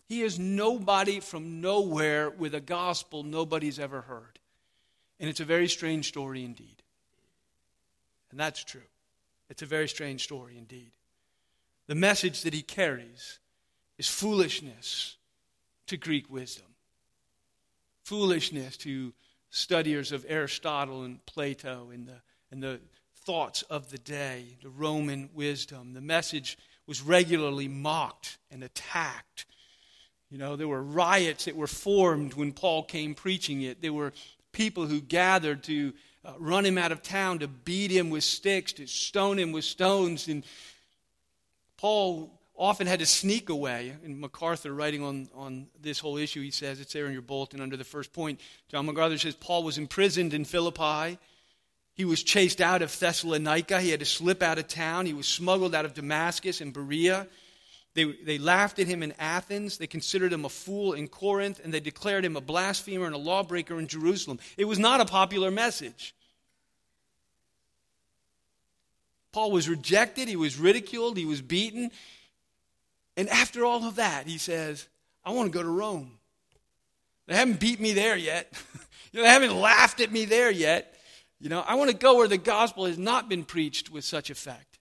He 0.07 0.21
is 0.21 0.39
nobody 0.39 1.19
from 1.19 1.61
nowhere 1.61 2.29
with 2.29 2.55
a 2.55 2.61
gospel 2.61 3.23
nobody's 3.23 3.77
ever 3.77 4.01
heard. 4.01 4.39
And 5.19 5.29
it's 5.29 5.39
a 5.39 5.45
very 5.45 5.67
strange 5.67 6.07
story 6.07 6.43
indeed. 6.43 6.81
And 8.31 8.39
that's 8.39 8.63
true. 8.63 8.81
It's 9.49 9.61
a 9.61 9.65
very 9.65 9.87
strange 9.87 10.23
story 10.23 10.57
indeed 10.57 10.91
the 11.87 11.95
message 11.95 12.41
that 12.43 12.53
he 12.53 12.61
carries 12.61 13.39
is 13.97 14.07
foolishness 14.07 15.17
to 15.87 15.97
Greek 15.97 16.29
wisdom, 16.29 16.67
foolishness 18.03 18.77
to 18.77 19.13
studiers 19.49 20.11
of 20.11 20.25
Aristotle 20.27 21.03
and 21.03 21.25
Plato 21.25 21.89
and 21.93 22.07
the, 22.07 22.21
and 22.51 22.61
the 22.61 22.79
thoughts 23.15 23.61
of 23.63 23.89
the 23.89 23.97
day, 23.97 24.57
the 24.61 24.69
Roman 24.69 25.29
wisdom. 25.33 25.93
The 25.93 26.01
message 26.01 26.57
was 26.85 27.01
regularly 27.01 27.67
mocked 27.67 28.37
and 28.51 28.63
attacked. 28.63 29.45
You 30.29 30.37
know, 30.37 30.55
there 30.55 30.67
were 30.67 30.83
riots 30.83 31.45
that 31.45 31.55
were 31.55 31.67
formed 31.67 32.33
when 32.33 32.51
Paul 32.51 32.83
came 32.83 33.15
preaching 33.15 33.61
it. 33.61 33.81
There 33.81 33.93
were 33.93 34.13
people 34.51 34.85
who 34.85 35.01
gathered 35.01 35.63
to 35.63 35.93
uh, 36.25 36.33
run 36.37 36.65
him 36.65 36.77
out 36.77 36.91
of 36.91 37.01
town, 37.01 37.39
to 37.39 37.47
beat 37.47 37.91
him 37.91 38.09
with 38.09 38.23
sticks, 38.23 38.73
to 38.73 38.87
stone 38.87 39.39
him 39.39 39.51
with 39.51 39.63
stones. 39.63 40.27
And 40.27 40.43
Paul 41.77 42.37
often 42.57 42.87
had 42.87 42.99
to 42.99 43.05
sneak 43.05 43.49
away. 43.49 43.93
And 44.03 44.19
MacArthur, 44.19 44.73
writing 44.73 45.03
on, 45.03 45.29
on 45.35 45.67
this 45.79 45.99
whole 45.99 46.17
issue, 46.17 46.41
he 46.41 46.51
says, 46.51 46.79
it's 46.79 46.93
there 46.93 47.05
in 47.05 47.13
your 47.13 47.21
bulletin 47.21 47.61
under 47.61 47.77
the 47.77 47.83
first 47.83 48.11
point. 48.13 48.39
John 48.69 48.85
MacArthur 48.85 49.17
says 49.17 49.35
Paul 49.35 49.63
was 49.63 49.77
imprisoned 49.77 50.33
in 50.33 50.43
Philippi. 50.43 51.19
He 51.93 52.05
was 52.05 52.23
chased 52.23 52.61
out 52.61 52.81
of 52.81 52.97
Thessalonica. 52.99 53.79
He 53.79 53.89
had 53.89 53.99
to 54.01 54.05
slip 54.05 54.43
out 54.43 54.57
of 54.57 54.67
town. 54.67 55.05
He 55.05 55.13
was 55.13 55.27
smuggled 55.27 55.73
out 55.73 55.85
of 55.85 55.93
Damascus 55.93 56.61
and 56.61 56.73
Berea. 56.73 57.27
They, 57.93 58.03
they 58.03 58.37
laughed 58.37 58.77
at 58.77 58.87
him 58.87 59.01
in 59.01 59.13
Athens. 59.17 59.77
They 59.77 59.87
considered 59.87 60.31
him 60.31 60.45
a 60.45 60.49
fool 60.49 60.93
in 60.93 61.07
Corinth. 61.07 61.59
And 61.63 61.73
they 61.73 61.79
declared 61.79 62.25
him 62.25 62.35
a 62.35 62.41
blasphemer 62.41 63.05
and 63.05 63.15
a 63.15 63.19
lawbreaker 63.19 63.79
in 63.79 63.87
Jerusalem. 63.87 64.39
It 64.57 64.65
was 64.65 64.77
not 64.79 65.01
a 65.01 65.05
popular 65.05 65.49
message. 65.49 66.13
Paul 69.37 69.51
was 69.51 69.69
rejected, 69.69 70.27
he 70.27 70.35
was 70.35 70.57
ridiculed, 70.57 71.15
he 71.15 71.27
was 71.27 71.43
beaten. 71.43 71.91
And 73.15 73.29
after 73.29 73.65
all 73.65 73.85
of 73.85 73.97
that, 73.97 74.25
he 74.25 74.39
says, 74.39 74.87
I 75.23 75.29
want 75.29 75.51
to 75.51 75.55
go 75.55 75.61
to 75.61 75.69
Rome. 75.69 76.17
They 77.27 77.35
haven't 77.35 77.59
beat 77.59 77.79
me 77.79 77.93
there 77.93 78.17
yet. 78.17 78.51
you 79.11 79.19
know, 79.19 79.21
they 79.21 79.31
haven't 79.31 79.55
laughed 79.55 80.01
at 80.01 80.11
me 80.11 80.25
there 80.25 80.49
yet. 80.49 80.91
You 81.39 81.49
know, 81.49 81.63
I 81.67 81.75
want 81.75 81.91
to 81.91 81.95
go 81.95 82.17
where 82.17 82.27
the 82.27 82.39
gospel 82.39 82.87
has 82.87 82.97
not 82.97 83.29
been 83.29 83.43
preached 83.43 83.91
with 83.91 84.03
such 84.03 84.31
effect. 84.31 84.79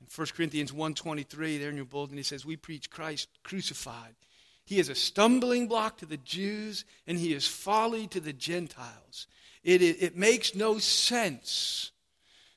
In 0.00 0.08
1 0.12 0.26
Corinthians 0.36 0.72
1.23, 0.72 1.60
there 1.60 1.70
in 1.70 1.76
your 1.76 1.84
bulletin, 1.84 2.16
he 2.16 2.24
says, 2.24 2.44
We 2.44 2.56
preach 2.56 2.90
Christ 2.90 3.28
crucified. 3.44 4.16
He 4.64 4.80
is 4.80 4.88
a 4.88 4.96
stumbling 4.96 5.68
block 5.68 5.98
to 5.98 6.06
the 6.06 6.16
Jews, 6.16 6.84
and 7.06 7.16
he 7.16 7.32
is 7.32 7.46
folly 7.46 8.08
to 8.08 8.18
the 8.18 8.32
Gentiles. 8.32 9.28
It, 9.62 9.82
it, 9.82 10.02
it 10.02 10.16
makes 10.16 10.56
no 10.56 10.78
sense 10.78 11.92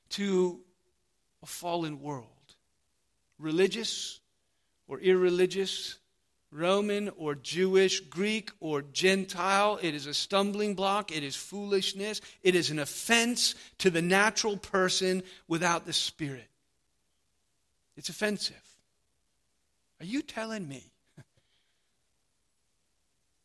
to 0.09 0.59
a 1.43 1.45
fallen 1.45 2.01
world, 2.01 2.25
religious 3.39 4.19
or 4.87 4.99
irreligious, 4.99 5.97
Roman 6.51 7.09
or 7.17 7.35
Jewish, 7.35 7.99
Greek 7.99 8.51
or 8.59 8.81
Gentile. 8.81 9.79
It 9.81 9.93
is 9.93 10.05
a 10.05 10.13
stumbling 10.13 10.75
block. 10.75 11.15
It 11.15 11.23
is 11.23 11.35
foolishness. 11.35 12.21
It 12.41 12.55
is 12.55 12.69
an 12.69 12.79
offense 12.79 13.55
to 13.79 13.89
the 13.89 14.01
natural 14.01 14.57
person 14.57 15.23
without 15.47 15.85
the 15.85 15.93
Spirit. 15.93 16.47
It's 17.97 18.09
offensive. 18.09 18.55
Are 19.99 20.05
you 20.05 20.21
telling 20.21 20.67
me? 20.67 20.83
Are 21.17 21.23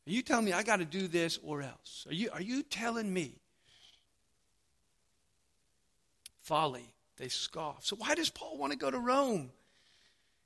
you 0.07 0.23
telling 0.23 0.45
me 0.45 0.53
I 0.53 0.63
got 0.63 0.77
to 0.77 0.85
do 0.85 1.09
this 1.09 1.39
or 1.43 1.63
else? 1.63 2.07
Are 2.09 2.15
you, 2.15 2.31
are 2.33 2.43
you 2.43 2.63
telling 2.63 3.13
me? 3.13 3.42
Folly. 6.43 6.95
They 7.17 7.29
scoff. 7.29 7.85
So, 7.85 7.97
why 7.97 8.15
does 8.15 8.31
Paul 8.31 8.59
want 8.59 8.73
to 8.73 8.79
go 8.79 8.91
to 8.91 8.99
Rome? 8.99 9.51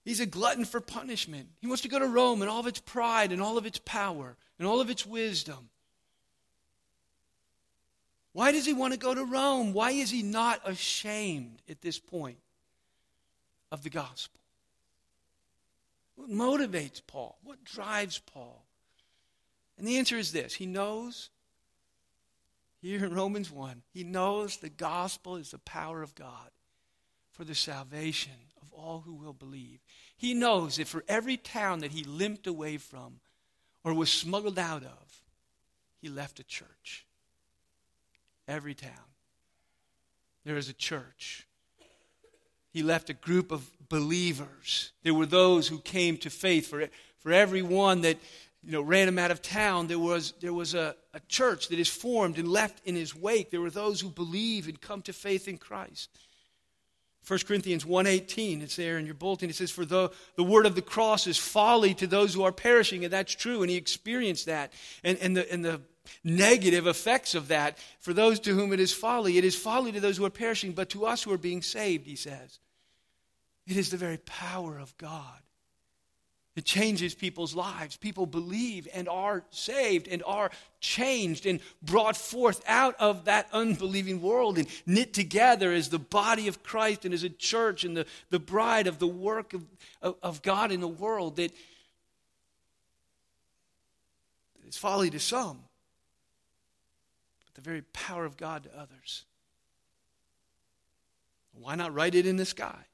He's 0.04 0.20
a 0.20 0.26
glutton 0.26 0.64
for 0.64 0.80
punishment. 0.80 1.48
He 1.60 1.66
wants 1.66 1.82
to 1.82 1.88
go 1.88 1.98
to 1.98 2.06
Rome 2.06 2.42
and 2.42 2.50
all 2.50 2.60
of 2.60 2.66
its 2.66 2.80
pride 2.80 3.32
and 3.32 3.42
all 3.42 3.58
of 3.58 3.66
its 3.66 3.78
power 3.78 4.36
and 4.58 4.68
all 4.68 4.80
of 4.80 4.90
its 4.90 5.04
wisdom. 5.04 5.68
Why 8.32 8.52
does 8.52 8.66
he 8.66 8.74
want 8.74 8.92
to 8.92 8.98
go 8.98 9.14
to 9.14 9.24
Rome? 9.24 9.72
Why 9.72 9.92
is 9.92 10.10
he 10.10 10.22
not 10.22 10.60
ashamed 10.64 11.62
at 11.68 11.80
this 11.80 11.98
point 11.98 12.38
of 13.72 13.82
the 13.82 13.90
gospel? 13.90 14.40
What 16.16 16.30
motivates 16.30 17.00
Paul? 17.06 17.38
What 17.42 17.64
drives 17.64 18.18
Paul? 18.18 18.64
And 19.78 19.86
the 19.86 19.98
answer 19.98 20.16
is 20.16 20.32
this 20.32 20.54
He 20.54 20.66
knows, 20.66 21.30
here 22.80 23.04
in 23.04 23.14
Romans 23.14 23.50
1, 23.50 23.82
he 23.92 24.04
knows 24.04 24.56
the 24.56 24.68
gospel 24.68 25.36
is 25.36 25.50
the 25.50 25.58
power 25.58 26.02
of 26.02 26.14
God 26.14 26.50
for 27.32 27.44
the 27.44 27.54
salvation 27.54 28.32
of 28.62 28.72
all 28.72 29.02
who 29.04 29.14
will 29.14 29.32
believe. 29.32 29.80
He 30.16 30.34
knows 30.34 30.76
that 30.76 30.88
for 30.88 31.04
every 31.08 31.36
town 31.36 31.80
that 31.80 31.92
he 31.92 32.04
limped 32.04 32.46
away 32.46 32.78
from 32.78 33.20
or 33.84 33.94
was 33.94 34.10
smuggled 34.10 34.58
out 34.58 34.82
of, 34.82 35.22
he 36.00 36.08
left 36.08 36.40
a 36.40 36.44
church. 36.44 37.06
Every 38.48 38.74
town. 38.74 38.90
There 40.44 40.56
is 40.56 40.68
a 40.68 40.74
church. 40.74 41.46
He 42.70 42.82
left 42.82 43.10
a 43.10 43.14
group 43.14 43.50
of 43.50 43.68
believers. 43.88 44.92
There 45.02 45.14
were 45.14 45.26
those 45.26 45.68
who 45.68 45.80
came 45.80 46.16
to 46.18 46.30
faith. 46.30 46.68
For, 46.68 46.88
for 47.18 47.32
everyone 47.32 48.02
that 48.02 48.18
you 48.66 48.72
know, 48.72 48.82
ran 48.82 49.06
him 49.06 49.18
out 49.18 49.30
of 49.30 49.40
town, 49.42 49.86
there 49.86 49.98
was, 49.98 50.34
there 50.40 50.52
was 50.52 50.74
a, 50.74 50.96
a 51.14 51.20
church 51.28 51.68
that 51.68 51.78
is 51.78 51.88
formed 51.88 52.36
and 52.36 52.48
left 52.48 52.84
in 52.84 52.96
his 52.96 53.14
wake. 53.14 53.52
There 53.52 53.60
were 53.60 53.70
those 53.70 54.00
who 54.00 54.08
believe 54.08 54.66
and 54.66 54.80
come 54.80 55.02
to 55.02 55.12
faith 55.12 55.46
in 55.46 55.56
Christ. 55.56 56.10
1 57.28 57.38
Corinthians 57.46 57.84
1.18, 57.84 58.62
it's 58.62 58.74
there 58.74 58.98
in 58.98 59.06
your 59.06 59.14
bulletin. 59.14 59.50
It 59.50 59.54
says, 59.54 59.70
For 59.70 59.84
the, 59.84 60.10
the 60.34 60.42
word 60.42 60.66
of 60.66 60.74
the 60.74 60.82
cross 60.82 61.28
is 61.28 61.38
folly 61.38 61.94
to 61.94 62.08
those 62.08 62.34
who 62.34 62.42
are 62.42 62.50
perishing. 62.50 63.04
And 63.04 63.12
that's 63.12 63.34
true. 63.34 63.62
And 63.62 63.70
he 63.70 63.76
experienced 63.76 64.46
that. 64.46 64.72
And, 65.04 65.16
and, 65.18 65.36
the, 65.36 65.52
and 65.52 65.64
the 65.64 65.80
negative 66.24 66.88
effects 66.88 67.36
of 67.36 67.48
that, 67.48 67.78
for 68.00 68.12
those 68.12 68.40
to 68.40 68.54
whom 68.54 68.72
it 68.72 68.80
is 68.80 68.92
folly, 68.92 69.38
it 69.38 69.44
is 69.44 69.54
folly 69.54 69.92
to 69.92 70.00
those 70.00 70.16
who 70.16 70.24
are 70.24 70.30
perishing. 70.30 70.72
But 70.72 70.88
to 70.90 71.06
us 71.06 71.22
who 71.22 71.32
are 71.32 71.38
being 71.38 71.62
saved, 71.62 72.04
he 72.04 72.16
says, 72.16 72.58
it 73.64 73.76
is 73.76 73.90
the 73.90 73.96
very 73.96 74.18
power 74.18 74.76
of 74.78 74.96
God. 74.98 75.40
It 76.56 76.64
changes 76.64 77.14
people's 77.14 77.54
lives. 77.54 77.98
People 77.98 78.24
believe 78.24 78.88
and 78.94 79.10
are 79.10 79.44
saved 79.50 80.08
and 80.08 80.22
are 80.26 80.50
changed 80.80 81.44
and 81.44 81.60
brought 81.82 82.16
forth 82.16 82.62
out 82.66 82.96
of 82.98 83.26
that 83.26 83.48
unbelieving 83.52 84.22
world 84.22 84.56
and 84.56 84.66
knit 84.86 85.12
together 85.12 85.70
as 85.70 85.90
the 85.90 85.98
body 85.98 86.48
of 86.48 86.62
Christ 86.62 87.04
and 87.04 87.12
as 87.12 87.24
a 87.24 87.28
church 87.28 87.84
and 87.84 87.94
the, 87.94 88.06
the 88.30 88.38
bride 88.38 88.86
of 88.86 88.98
the 88.98 89.06
work 89.06 89.52
of, 89.52 89.66
of, 90.00 90.16
of 90.22 90.42
God 90.42 90.72
in 90.72 90.80
the 90.80 90.88
world 90.88 91.36
that 91.36 91.52
is 94.66 94.78
folly 94.78 95.10
to 95.10 95.20
some, 95.20 95.58
but 97.44 97.54
the 97.54 97.60
very 97.60 97.82
power 97.82 98.24
of 98.24 98.38
God 98.38 98.64
to 98.64 98.70
others. 98.78 99.26
Why 101.52 101.74
not 101.74 101.92
write 101.92 102.14
it 102.14 102.26
in 102.26 102.36
the 102.36 102.46
sky? 102.46 102.86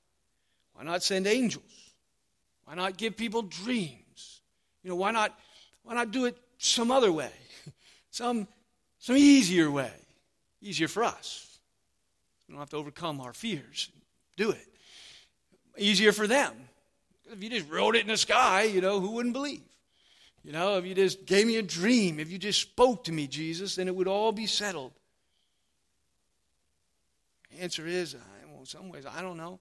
Why 0.74 0.82
not 0.82 1.04
send 1.04 1.28
angels? 1.28 1.81
Why 2.72 2.76
not 2.76 2.96
give 2.96 3.18
people 3.18 3.42
dreams? 3.42 4.40
You 4.82 4.88
know, 4.88 4.96
why 4.96 5.10
not, 5.10 5.38
why 5.82 5.92
not 5.92 6.10
do 6.10 6.24
it 6.24 6.38
some 6.56 6.90
other 6.90 7.12
way? 7.12 7.30
some, 8.10 8.48
some 8.98 9.14
easier 9.14 9.70
way. 9.70 9.92
Easier 10.62 10.88
for 10.88 11.04
us. 11.04 11.58
We 12.48 12.54
don't 12.54 12.60
have 12.60 12.70
to 12.70 12.78
overcome 12.78 13.20
our 13.20 13.34
fears. 13.34 13.90
Do 14.38 14.52
it. 14.52 14.66
Easier 15.76 16.12
for 16.12 16.26
them. 16.26 16.54
If 17.30 17.42
you 17.42 17.50
just 17.50 17.68
wrote 17.68 17.94
it 17.94 18.00
in 18.00 18.08
the 18.08 18.16
sky, 18.16 18.62
you 18.62 18.80
know, 18.80 19.00
who 19.00 19.10
wouldn't 19.10 19.34
believe? 19.34 19.60
You 20.42 20.52
know, 20.52 20.78
if 20.78 20.86
you 20.86 20.94
just 20.94 21.26
gave 21.26 21.46
me 21.46 21.58
a 21.58 21.62
dream, 21.62 22.18
if 22.18 22.32
you 22.32 22.38
just 22.38 22.58
spoke 22.58 23.04
to 23.04 23.12
me, 23.12 23.26
Jesus, 23.26 23.76
then 23.76 23.86
it 23.86 23.94
would 23.94 24.08
all 24.08 24.32
be 24.32 24.46
settled. 24.46 24.92
The 27.50 27.64
answer 27.64 27.86
is, 27.86 28.16
well, 28.50 28.60
in 28.60 28.64
some 28.64 28.88
ways, 28.88 29.04
I 29.04 29.20
don't 29.20 29.36
know 29.36 29.60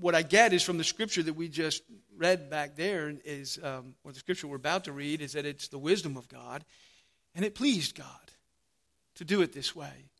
what 0.00 0.14
I 0.14 0.22
get 0.22 0.52
is 0.52 0.62
from 0.62 0.78
the 0.78 0.84
scripture 0.84 1.22
that 1.22 1.34
we 1.34 1.48
just 1.48 1.82
read 2.16 2.50
back 2.50 2.76
there 2.76 3.14
is, 3.24 3.58
um, 3.62 3.94
or 4.04 4.12
the 4.12 4.18
scripture 4.18 4.46
we're 4.46 4.56
about 4.56 4.84
to 4.84 4.92
read, 4.92 5.20
is 5.20 5.32
that 5.32 5.46
it's 5.46 5.68
the 5.68 5.78
wisdom 5.78 6.16
of 6.16 6.28
God, 6.28 6.64
and 7.34 7.44
it 7.44 7.54
pleased 7.54 7.96
God 7.96 8.06
to 9.16 9.24
do 9.24 9.42
it 9.42 9.52
this 9.52 9.76
way, 9.76 10.10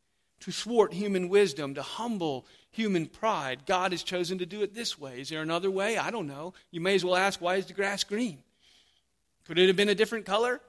to 0.41 0.53
thwart 0.53 0.93
human 0.93 1.29
wisdom, 1.29 1.75
to 1.75 1.83
humble 1.83 2.47
human 2.71 3.07
pride. 3.07 3.67
God 3.67 3.93
has 3.93 4.03
chosen 4.03 4.39
to 4.39 4.47
do 4.47 4.63
it 4.63 4.75
this 4.75 4.99
way. 4.99 5.21
Is 5.21 5.31
there 5.31 5.43
another 5.43 5.71
way? 5.71 5.99
I 5.99 6.11
don't 6.11 6.27
know. 6.27 6.55
You 6.71 6.81
may 6.81 6.95
as 6.95 7.05
well 7.05 7.17
ask, 7.17 7.41
why 7.41 7.57
is 7.57 7.67
the 7.67 7.73
grass 7.73 8.05
green? 8.05 8.39
Could 9.47 9.59
it 9.59 9.67
have 9.67 9.77
been 9.77 9.89
a 9.89 9.95
different 9.95 10.27
color? 10.27 10.61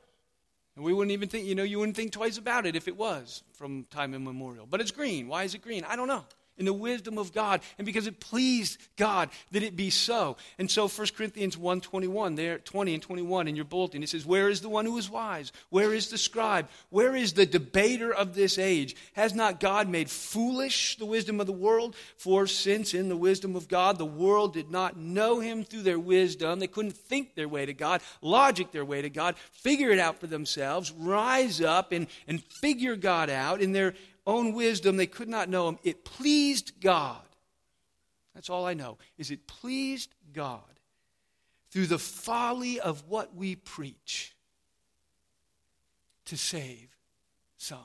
And 0.75 0.85
we 0.85 0.93
wouldn't 0.93 1.11
even 1.11 1.27
think, 1.27 1.45
you 1.45 1.55
know, 1.55 1.63
you 1.63 1.79
wouldn't 1.79 1.97
think 1.97 2.13
twice 2.13 2.37
about 2.37 2.65
it 2.65 2.77
if 2.77 2.87
it 2.87 2.95
was 2.95 3.43
from 3.53 3.83
time 3.85 4.13
immemorial. 4.13 4.65
But 4.65 4.79
it's 4.79 4.91
green. 4.91 5.27
Why 5.27 5.43
is 5.43 5.53
it 5.53 5.61
green? 5.61 5.83
I 5.83 5.97
don't 5.97 6.07
know 6.07 6.23
in 6.61 6.65
the 6.65 6.71
wisdom 6.73 7.17
of 7.17 7.33
God 7.33 7.59
and 7.79 7.85
because 7.85 8.05
it 8.05 8.19
pleased 8.19 8.77
God 8.95 9.29
that 9.51 9.63
it 9.63 9.75
be 9.75 9.89
so. 9.89 10.37
And 10.59 10.69
so 10.69 10.87
1 10.87 11.07
Corinthians 11.17 11.57
1 11.57 11.81
21, 11.81 12.35
there 12.35 12.59
20 12.59 12.93
and 12.93 13.03
21 13.03 13.47
in 13.47 13.55
your 13.55 13.65
bulletin, 13.65 14.03
it 14.03 14.09
says, 14.09 14.25
Where 14.27 14.47
is 14.47 14.61
the 14.61 14.69
one 14.69 14.85
who 14.85 14.97
is 14.99 15.09
wise? 15.09 15.51
Where 15.69 15.91
is 15.91 16.09
the 16.09 16.19
scribe? 16.19 16.69
Where 16.89 17.15
is 17.15 17.33
the 17.33 17.47
debater 17.47 18.13
of 18.13 18.35
this 18.35 18.59
age? 18.59 18.95
Has 19.13 19.33
not 19.33 19.59
God 19.59 19.89
made 19.89 20.07
foolish 20.07 20.97
the 20.97 21.05
wisdom 21.05 21.39
of 21.39 21.47
the 21.47 21.51
world? 21.51 21.95
For 22.15 22.45
since 22.45 22.93
in 22.93 23.09
the 23.09 23.17
wisdom 23.17 23.55
of 23.55 23.67
God 23.67 23.97
the 23.97 24.05
world 24.05 24.53
did 24.53 24.69
not 24.69 24.97
know 24.97 25.39
him 25.39 25.63
through 25.63 25.81
their 25.81 25.99
wisdom, 25.99 26.59
they 26.59 26.67
couldn't 26.67 26.95
think 26.95 27.33
their 27.33 27.49
way 27.49 27.65
to 27.65 27.73
God, 27.73 28.01
logic 28.21 28.71
their 28.71 28.85
way 28.85 29.01
to 29.01 29.09
God, 29.09 29.35
figure 29.51 29.89
it 29.89 29.99
out 29.99 30.19
for 30.19 30.27
themselves, 30.27 30.91
rise 30.91 31.59
up 31.59 31.91
and, 31.91 32.05
and 32.27 32.43
figure 32.43 32.95
God 32.95 33.31
out 33.31 33.61
in 33.61 33.71
their 33.71 33.95
own 34.25 34.53
wisdom, 34.53 34.97
they 34.97 35.07
could 35.07 35.29
not 35.29 35.49
know 35.49 35.67
him. 35.67 35.79
It 35.83 36.05
pleased 36.05 36.73
God. 36.79 37.21
That's 38.35 38.49
all 38.49 38.65
I 38.65 38.73
know. 38.73 38.97
Is 39.17 39.31
it 39.31 39.47
pleased 39.47 40.13
God 40.33 40.61
through 41.71 41.87
the 41.87 41.99
folly 41.99 42.79
of 42.79 43.07
what 43.07 43.35
we 43.35 43.55
preach 43.55 44.35
to 46.25 46.37
save 46.37 46.95
some. 47.57 47.77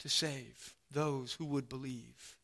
To 0.00 0.08
save 0.08 0.74
those 0.90 1.32
who 1.32 1.44
would 1.46 1.68
believe. 1.68 2.36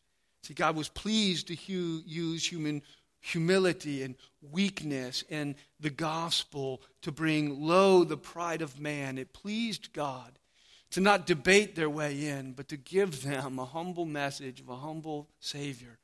See, 0.43 0.55
God 0.55 0.77
was 0.77 0.89
pleased 0.89 1.49
to 1.49 1.55
use 1.55 2.51
human 2.51 2.83
humility 3.21 4.03
and 4.03 4.17
weakness 4.51 5.23
and 5.31 5.55
the 5.79 5.91
gospel 5.91 6.83
to 7.03 7.13
bring 7.13 7.61
low 7.61 8.03
the 8.03 8.17
pride 8.17 8.63
of 8.63 8.81
man. 8.81 9.17
It 9.17 9.33
pleased 9.33 9.93
God 9.93 10.39
to 10.93 11.01
not 11.01 11.27
debate 11.27 11.75
their 11.75 11.91
way 11.91 12.29
in, 12.29 12.53
but 12.53 12.69
to 12.69 12.77
give 12.77 13.23
them 13.23 13.59
a 13.59 13.65
humble 13.65 14.05
message 14.05 14.61
of 14.61 14.69
a 14.69 14.77
humble 14.77 15.29
Savior. 15.41 15.99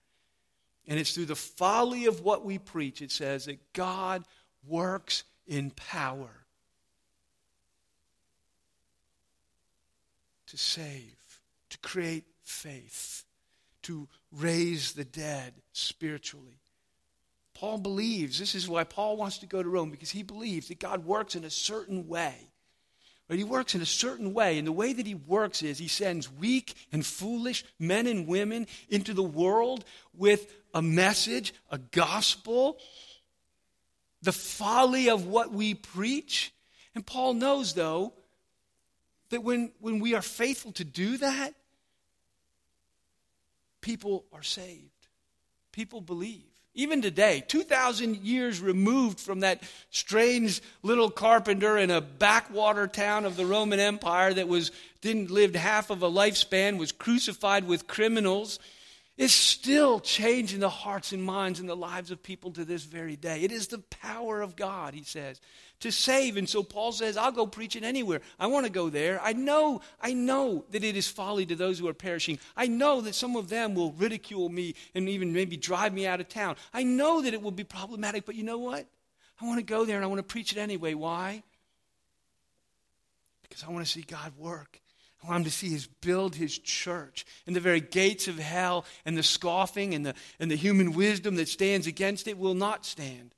And 0.86 0.98
it's 0.98 1.14
through 1.14 1.26
the 1.26 1.36
folly 1.36 2.06
of 2.06 2.22
what 2.22 2.44
we 2.44 2.58
preach, 2.58 3.02
it 3.02 3.12
says, 3.12 3.44
that 3.44 3.72
God 3.74 4.24
works 4.66 5.24
in 5.46 5.70
power 5.70 6.30
to 10.46 10.56
save, 10.56 11.40
to 11.68 11.78
create 11.78 12.24
faith, 12.42 13.24
to 13.82 14.08
raise 14.32 14.94
the 14.94 15.04
dead 15.04 15.52
spiritually. 15.74 16.60
Paul 17.52 17.76
believes, 17.76 18.38
this 18.38 18.54
is 18.54 18.68
why 18.68 18.84
Paul 18.84 19.18
wants 19.18 19.36
to 19.38 19.46
go 19.46 19.62
to 19.62 19.68
Rome, 19.68 19.90
because 19.90 20.10
he 20.10 20.22
believes 20.22 20.68
that 20.68 20.78
God 20.78 21.04
works 21.04 21.34
in 21.34 21.44
a 21.44 21.50
certain 21.50 22.08
way 22.08 22.48
but 23.28 23.36
he 23.36 23.44
works 23.44 23.74
in 23.74 23.82
a 23.82 23.86
certain 23.86 24.32
way. 24.32 24.58
And 24.58 24.66
the 24.66 24.72
way 24.72 24.94
that 24.94 25.06
he 25.06 25.14
works 25.14 25.62
is 25.62 25.78
he 25.78 25.86
sends 25.86 26.32
weak 26.32 26.74
and 26.90 27.04
foolish 27.04 27.64
men 27.78 28.06
and 28.06 28.26
women 28.26 28.66
into 28.88 29.12
the 29.12 29.22
world 29.22 29.84
with 30.16 30.50
a 30.72 30.80
message, 30.80 31.52
a 31.70 31.76
gospel, 31.76 32.78
the 34.22 34.32
folly 34.32 35.10
of 35.10 35.26
what 35.26 35.52
we 35.52 35.74
preach. 35.74 36.52
And 36.94 37.06
Paul 37.06 37.34
knows, 37.34 37.74
though, 37.74 38.14
that 39.28 39.42
when, 39.42 39.72
when 39.78 40.00
we 40.00 40.14
are 40.14 40.22
faithful 40.22 40.72
to 40.72 40.84
do 40.84 41.18
that, 41.18 41.52
people 43.82 44.24
are 44.32 44.42
saved. 44.42 44.90
People 45.70 46.00
believe. 46.00 46.47
Even 46.78 47.02
today, 47.02 47.42
2,000 47.48 48.18
years 48.18 48.60
removed 48.60 49.18
from 49.18 49.40
that 49.40 49.64
strange 49.90 50.62
little 50.84 51.10
carpenter 51.10 51.76
in 51.76 51.90
a 51.90 52.00
backwater 52.00 52.86
town 52.86 53.24
of 53.24 53.36
the 53.36 53.44
Roman 53.44 53.80
Empire 53.80 54.32
that 54.32 54.46
was, 54.46 54.70
didn't 55.00 55.28
live 55.28 55.56
half 55.56 55.90
of 55.90 56.04
a 56.04 56.08
lifespan, 56.08 56.78
was 56.78 56.92
crucified 56.92 57.66
with 57.66 57.88
criminals, 57.88 58.60
is 59.16 59.34
still 59.34 59.98
changing 59.98 60.60
the 60.60 60.68
hearts 60.68 61.10
and 61.10 61.20
minds 61.20 61.58
and 61.58 61.68
the 61.68 61.74
lives 61.74 62.12
of 62.12 62.22
people 62.22 62.52
to 62.52 62.64
this 62.64 62.84
very 62.84 63.16
day. 63.16 63.42
It 63.42 63.50
is 63.50 63.66
the 63.66 63.78
power 63.78 64.40
of 64.40 64.54
God, 64.54 64.94
he 64.94 65.02
says 65.02 65.40
to 65.80 65.92
save. 65.92 66.36
And 66.36 66.48
so 66.48 66.62
Paul 66.62 66.92
says, 66.92 67.16
I'll 67.16 67.32
go 67.32 67.46
preach 67.46 67.76
it 67.76 67.84
anywhere. 67.84 68.20
I 68.38 68.46
want 68.46 68.66
to 68.66 68.72
go 68.72 68.90
there. 68.90 69.20
I 69.22 69.32
know, 69.32 69.80
I 70.00 70.12
know 70.12 70.64
that 70.70 70.84
it 70.84 70.96
is 70.96 71.08
folly 71.08 71.46
to 71.46 71.54
those 71.54 71.78
who 71.78 71.88
are 71.88 71.94
perishing. 71.94 72.38
I 72.56 72.66
know 72.66 73.00
that 73.02 73.14
some 73.14 73.36
of 73.36 73.48
them 73.48 73.74
will 73.74 73.92
ridicule 73.92 74.48
me 74.48 74.74
and 74.94 75.08
even 75.08 75.32
maybe 75.32 75.56
drive 75.56 75.92
me 75.92 76.06
out 76.06 76.20
of 76.20 76.28
town. 76.28 76.56
I 76.72 76.82
know 76.82 77.22
that 77.22 77.34
it 77.34 77.42
will 77.42 77.50
be 77.50 77.64
problematic, 77.64 78.26
but 78.26 78.34
you 78.34 78.42
know 78.42 78.58
what? 78.58 78.86
I 79.40 79.46
want 79.46 79.58
to 79.58 79.64
go 79.64 79.84
there 79.84 79.96
and 79.96 80.04
I 80.04 80.08
want 80.08 80.18
to 80.18 80.24
preach 80.24 80.52
it 80.52 80.58
anyway. 80.58 80.94
Why? 80.94 81.42
Because 83.42 83.62
I 83.62 83.70
want 83.70 83.84
to 83.86 83.90
see 83.90 84.02
God 84.02 84.32
work. 84.36 84.80
I 85.22 85.26
want 85.26 85.38
him 85.38 85.44
to 85.44 85.50
see 85.50 85.70
his 85.70 85.86
build 85.86 86.34
his 86.34 86.58
church. 86.58 87.24
And 87.46 87.54
the 87.54 87.60
very 87.60 87.80
gates 87.80 88.28
of 88.28 88.38
hell 88.38 88.84
and 89.04 89.16
the 89.16 89.22
scoffing 89.22 89.94
and 89.94 90.06
the, 90.06 90.14
and 90.38 90.50
the 90.50 90.56
human 90.56 90.92
wisdom 90.92 91.36
that 91.36 91.48
stands 91.48 91.86
against 91.86 92.28
it 92.28 92.38
will 92.38 92.54
not 92.54 92.84
stand. 92.84 93.34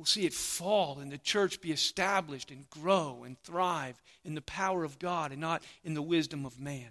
We'll 0.00 0.06
see 0.06 0.24
it 0.24 0.32
fall 0.32 1.00
and 1.00 1.12
the 1.12 1.18
church 1.18 1.60
be 1.60 1.72
established 1.72 2.50
and 2.50 2.70
grow 2.70 3.24
and 3.26 3.38
thrive 3.42 4.00
in 4.24 4.34
the 4.34 4.40
power 4.40 4.82
of 4.82 4.98
God 4.98 5.30
and 5.30 5.42
not 5.42 5.62
in 5.84 5.92
the 5.92 6.00
wisdom 6.00 6.46
of 6.46 6.58
man. 6.58 6.88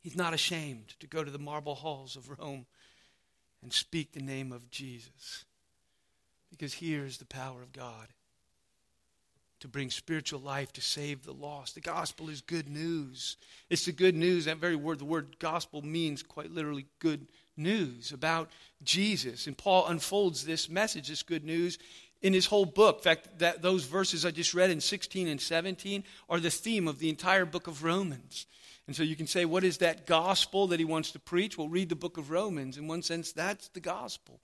He's 0.00 0.16
not 0.16 0.32
ashamed 0.32 0.94
to 1.00 1.06
go 1.06 1.22
to 1.22 1.30
the 1.30 1.38
marble 1.38 1.74
halls 1.74 2.16
of 2.16 2.30
Rome 2.38 2.64
and 3.62 3.70
speak 3.70 4.12
the 4.12 4.22
name 4.22 4.50
of 4.50 4.70
Jesus 4.70 5.44
because 6.50 6.72
here 6.72 7.04
is 7.04 7.18
the 7.18 7.26
power 7.26 7.60
of 7.60 7.74
God 7.74 8.08
to 9.60 9.68
bring 9.68 9.90
spiritual 9.90 10.40
life 10.40 10.72
to 10.72 10.80
save 10.80 11.24
the 11.24 11.34
lost. 11.34 11.74
The 11.74 11.82
gospel 11.82 12.30
is 12.30 12.40
good 12.40 12.70
news. 12.70 13.36
It's 13.68 13.84
the 13.84 13.92
good 13.92 14.16
news. 14.16 14.46
That 14.46 14.56
very 14.56 14.76
word, 14.76 15.00
the 15.00 15.04
word 15.04 15.38
gospel 15.38 15.82
means 15.82 16.22
quite 16.22 16.50
literally 16.50 16.86
good 16.98 17.26
news 17.56 18.12
about 18.12 18.50
Jesus. 18.82 19.46
And 19.46 19.56
Paul 19.56 19.86
unfolds 19.86 20.44
this 20.44 20.68
message, 20.68 21.08
this 21.08 21.22
good 21.22 21.44
news, 21.44 21.78
in 22.22 22.32
his 22.32 22.46
whole 22.46 22.64
book. 22.64 22.98
In 22.98 23.02
fact, 23.02 23.38
that, 23.40 23.62
those 23.62 23.84
verses 23.84 24.24
I 24.24 24.30
just 24.30 24.54
read 24.54 24.70
in 24.70 24.80
16 24.80 25.28
and 25.28 25.40
17 25.40 26.04
are 26.28 26.40
the 26.40 26.50
theme 26.50 26.88
of 26.88 26.98
the 26.98 27.08
entire 27.08 27.44
book 27.44 27.66
of 27.66 27.82
Romans. 27.82 28.46
And 28.86 28.96
so 28.96 29.02
you 29.02 29.16
can 29.16 29.26
say, 29.26 29.44
what 29.44 29.64
is 29.64 29.78
that 29.78 30.06
gospel 30.06 30.68
that 30.68 30.80
he 30.80 30.84
wants 30.84 31.12
to 31.12 31.18
preach? 31.18 31.56
Well, 31.56 31.68
read 31.68 31.88
the 31.88 31.96
book 31.96 32.18
of 32.18 32.30
Romans. 32.30 32.78
In 32.78 32.88
one 32.88 33.02
sense, 33.02 33.32
that's 33.32 33.68
the 33.68 33.80
gospel. 33.80 34.40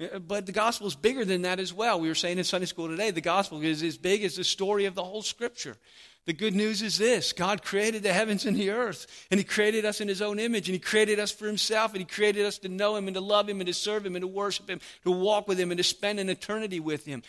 Uh, 0.00 0.18
but 0.18 0.46
the 0.46 0.52
gospel 0.52 0.86
is 0.86 0.94
bigger 0.94 1.24
than 1.24 1.42
that 1.42 1.60
as 1.60 1.72
well. 1.72 2.00
We 2.00 2.08
were 2.08 2.14
saying 2.14 2.38
in 2.38 2.44
Sunday 2.44 2.66
school 2.66 2.88
today, 2.88 3.10
the 3.10 3.20
gospel 3.20 3.62
is 3.62 3.82
as 3.82 3.96
big 3.96 4.24
as 4.24 4.36
the 4.36 4.44
story 4.44 4.84
of 4.86 4.94
the 4.94 5.04
whole 5.04 5.22
scripture. 5.22 5.76
The 6.24 6.32
good 6.32 6.54
news 6.54 6.82
is 6.82 6.98
this 6.98 7.32
God 7.32 7.64
created 7.64 8.02
the 8.02 8.12
heavens 8.12 8.46
and 8.46 8.56
the 8.56 8.70
earth, 8.70 9.06
and 9.30 9.38
He 9.38 9.44
created 9.44 9.84
us 9.84 10.00
in 10.00 10.08
His 10.08 10.22
own 10.22 10.38
image, 10.38 10.68
and 10.68 10.74
He 10.74 10.78
created 10.78 11.18
us 11.18 11.32
for 11.32 11.46
Himself, 11.46 11.92
and 11.92 12.00
He 12.00 12.04
created 12.04 12.46
us 12.46 12.58
to 12.58 12.68
know 12.68 12.96
Him, 12.96 13.08
and 13.08 13.14
to 13.14 13.20
love 13.20 13.48
Him, 13.48 13.60
and 13.60 13.66
to 13.66 13.74
serve 13.74 14.06
Him, 14.06 14.14
and 14.14 14.22
to 14.22 14.28
worship 14.28 14.70
Him, 14.70 14.80
to 15.04 15.10
walk 15.10 15.48
with 15.48 15.58
Him, 15.58 15.72
and 15.72 15.78
to 15.78 15.84
spend 15.84 16.20
an 16.20 16.28
eternity 16.28 16.78
with 16.78 17.04
Him. 17.04 17.22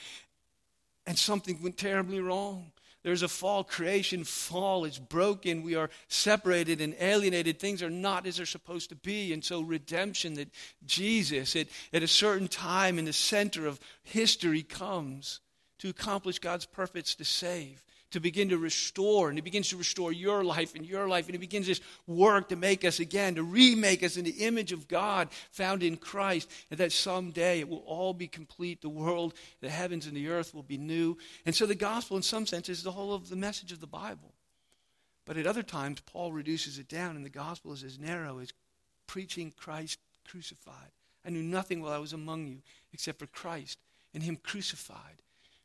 And 1.08 1.18
something 1.18 1.62
went 1.62 1.78
terribly 1.78 2.20
wrong. 2.20 2.72
There's 3.02 3.24
a 3.24 3.28
fall. 3.28 3.66
Creation 3.66 4.24
fall 4.24 4.86
is 4.86 4.98
broken. 4.98 5.64
We 5.64 5.76
are 5.76 5.90
separated 6.08 6.80
and 6.80 6.96
alienated. 7.00 7.60
Things 7.60 7.84
are 7.84 7.90
not 7.90 8.26
as 8.26 8.38
they're 8.38 8.46
supposed 8.46 8.90
to 8.90 8.96
be. 8.96 9.34
And 9.34 9.44
so, 9.44 9.60
redemption 9.62 10.36
that 10.36 10.50
Jesus, 10.86 11.56
at, 11.58 11.68
at 11.92 12.04
a 12.04 12.08
certain 12.08 12.48
time 12.48 12.98
in 12.98 13.06
the 13.06 13.12
center 13.12 13.68
of 13.68 13.80
history, 14.04 14.62
comes 14.62 15.42
to 15.80 15.90
accomplish 15.90 16.40
God's 16.40 16.66
purpose 16.66 17.16
to 17.16 17.26
save 17.26 17.84
to 18.14 18.20
begin 18.20 18.50
to 18.50 18.58
restore, 18.58 19.30
and 19.30 19.38
He 19.38 19.42
begins 19.42 19.70
to 19.70 19.78
restore 19.78 20.12
your 20.12 20.44
life 20.44 20.76
and 20.76 20.86
your 20.86 21.08
life, 21.08 21.26
and 21.26 21.34
He 21.34 21.40
begins 21.40 21.68
this 21.68 21.82
work 22.08 22.50
to 22.50 22.56
make 22.56 22.86
us 22.86 23.00
again, 23.00 23.36
to 23.36 23.44
remake 23.44 24.04
us 24.04 24.18
in 24.18 24.24
the 24.24 24.32
image 24.32 24.72
of 24.72 24.88
God 24.88 25.30
found 25.52 25.84
in 25.84 25.98
Christ, 25.98 26.50
and 26.72 26.80
that 26.80 26.92
someday 26.92 27.60
it 27.60 27.68
will 27.68 27.84
all 27.86 28.14
be 28.14 28.28
complete. 28.28 28.82
The 28.82 28.90
world, 28.90 29.34
the 29.62 29.70
heavens, 29.70 30.08
and 30.08 30.16
the 30.16 30.30
earth 30.30 30.54
will 30.54 30.64
be 30.64 30.78
new. 30.78 31.18
And 31.46 31.56
so 31.56 31.66
the 31.66 31.76
gospel, 31.76 32.16
in 32.18 32.24
some 32.24 32.46
sense, 32.46 32.70
is 32.70 32.84
the 32.84 32.92
whole 32.92 33.14
of 33.14 33.30
the 33.30 33.36
message 33.36 33.72
of 33.72 33.82
the 33.82 33.88
Bible. 33.88 34.34
But 35.26 35.38
at 35.38 35.48
other 35.48 35.64
times, 35.64 36.02
Paul 36.02 36.32
reduces 36.32 36.78
it 36.78 36.88
down, 36.88 37.16
and 37.16 37.26
the 37.26 37.30
gospel 37.30 37.74
is 37.74 37.84
as 37.84 38.00
narrow 38.00 38.40
as 38.40 38.54
preaching 39.08 39.54
Christ 39.58 40.00
crucified. 40.28 40.92
I 41.26 41.30
knew 41.30 41.44
nothing 41.44 41.82
while 41.82 41.94
I 41.94 41.98
was 41.98 42.14
among 42.14 42.48
you 42.48 42.62
except 42.94 43.20
for 43.20 43.28
Christ 43.28 43.80
and 44.14 44.22
Him 44.22 44.36
crucified. 44.36 45.23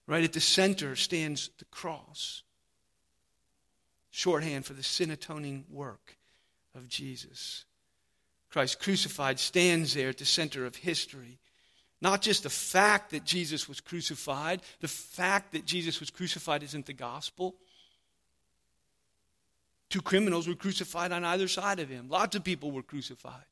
Right 0.08 0.24
at 0.24 0.32
the 0.32 0.40
center 0.40 0.96
stands 0.96 1.50
the 1.58 1.66
cross, 1.66 2.42
shorthand 4.10 4.64
for 4.64 4.72
the 4.72 4.82
sin 4.82 5.10
atoning 5.10 5.66
work 5.70 6.16
of 6.74 6.88
Jesus. 6.88 7.66
Christ 8.50 8.80
crucified 8.80 9.38
stands 9.38 9.92
there 9.92 10.08
at 10.08 10.16
the 10.16 10.24
center 10.24 10.64
of 10.64 10.76
history. 10.76 11.38
Not 12.00 12.22
just 12.22 12.44
the 12.44 12.50
fact 12.50 13.10
that 13.10 13.24
Jesus 13.24 13.68
was 13.68 13.82
crucified, 13.82 14.62
the 14.80 14.88
fact 14.88 15.52
that 15.52 15.66
Jesus 15.66 16.00
was 16.00 16.08
crucified 16.08 16.62
isn't 16.62 16.86
the 16.86 16.94
gospel. 16.94 17.56
Two 19.90 20.00
criminals 20.00 20.48
were 20.48 20.54
crucified 20.54 21.12
on 21.12 21.22
either 21.24 21.48
side 21.48 21.80
of 21.80 21.90
him. 21.90 22.08
Lots 22.08 22.34
of 22.34 22.44
people 22.44 22.70
were 22.70 22.82
crucified. 22.82 23.44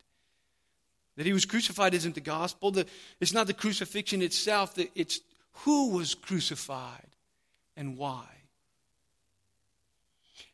That 1.16 1.26
he 1.26 1.34
was 1.34 1.44
crucified 1.44 1.92
isn't 1.92 2.14
the 2.14 2.20
gospel. 2.22 2.70
The, 2.70 2.86
it's 3.20 3.34
not 3.34 3.46
the 3.46 3.52
crucifixion 3.52 4.22
itself, 4.22 4.74
the, 4.74 4.90
it's 4.94 5.20
who 5.64 5.90
was 5.90 6.14
crucified 6.14 7.08
and 7.76 7.96
why. 7.96 8.24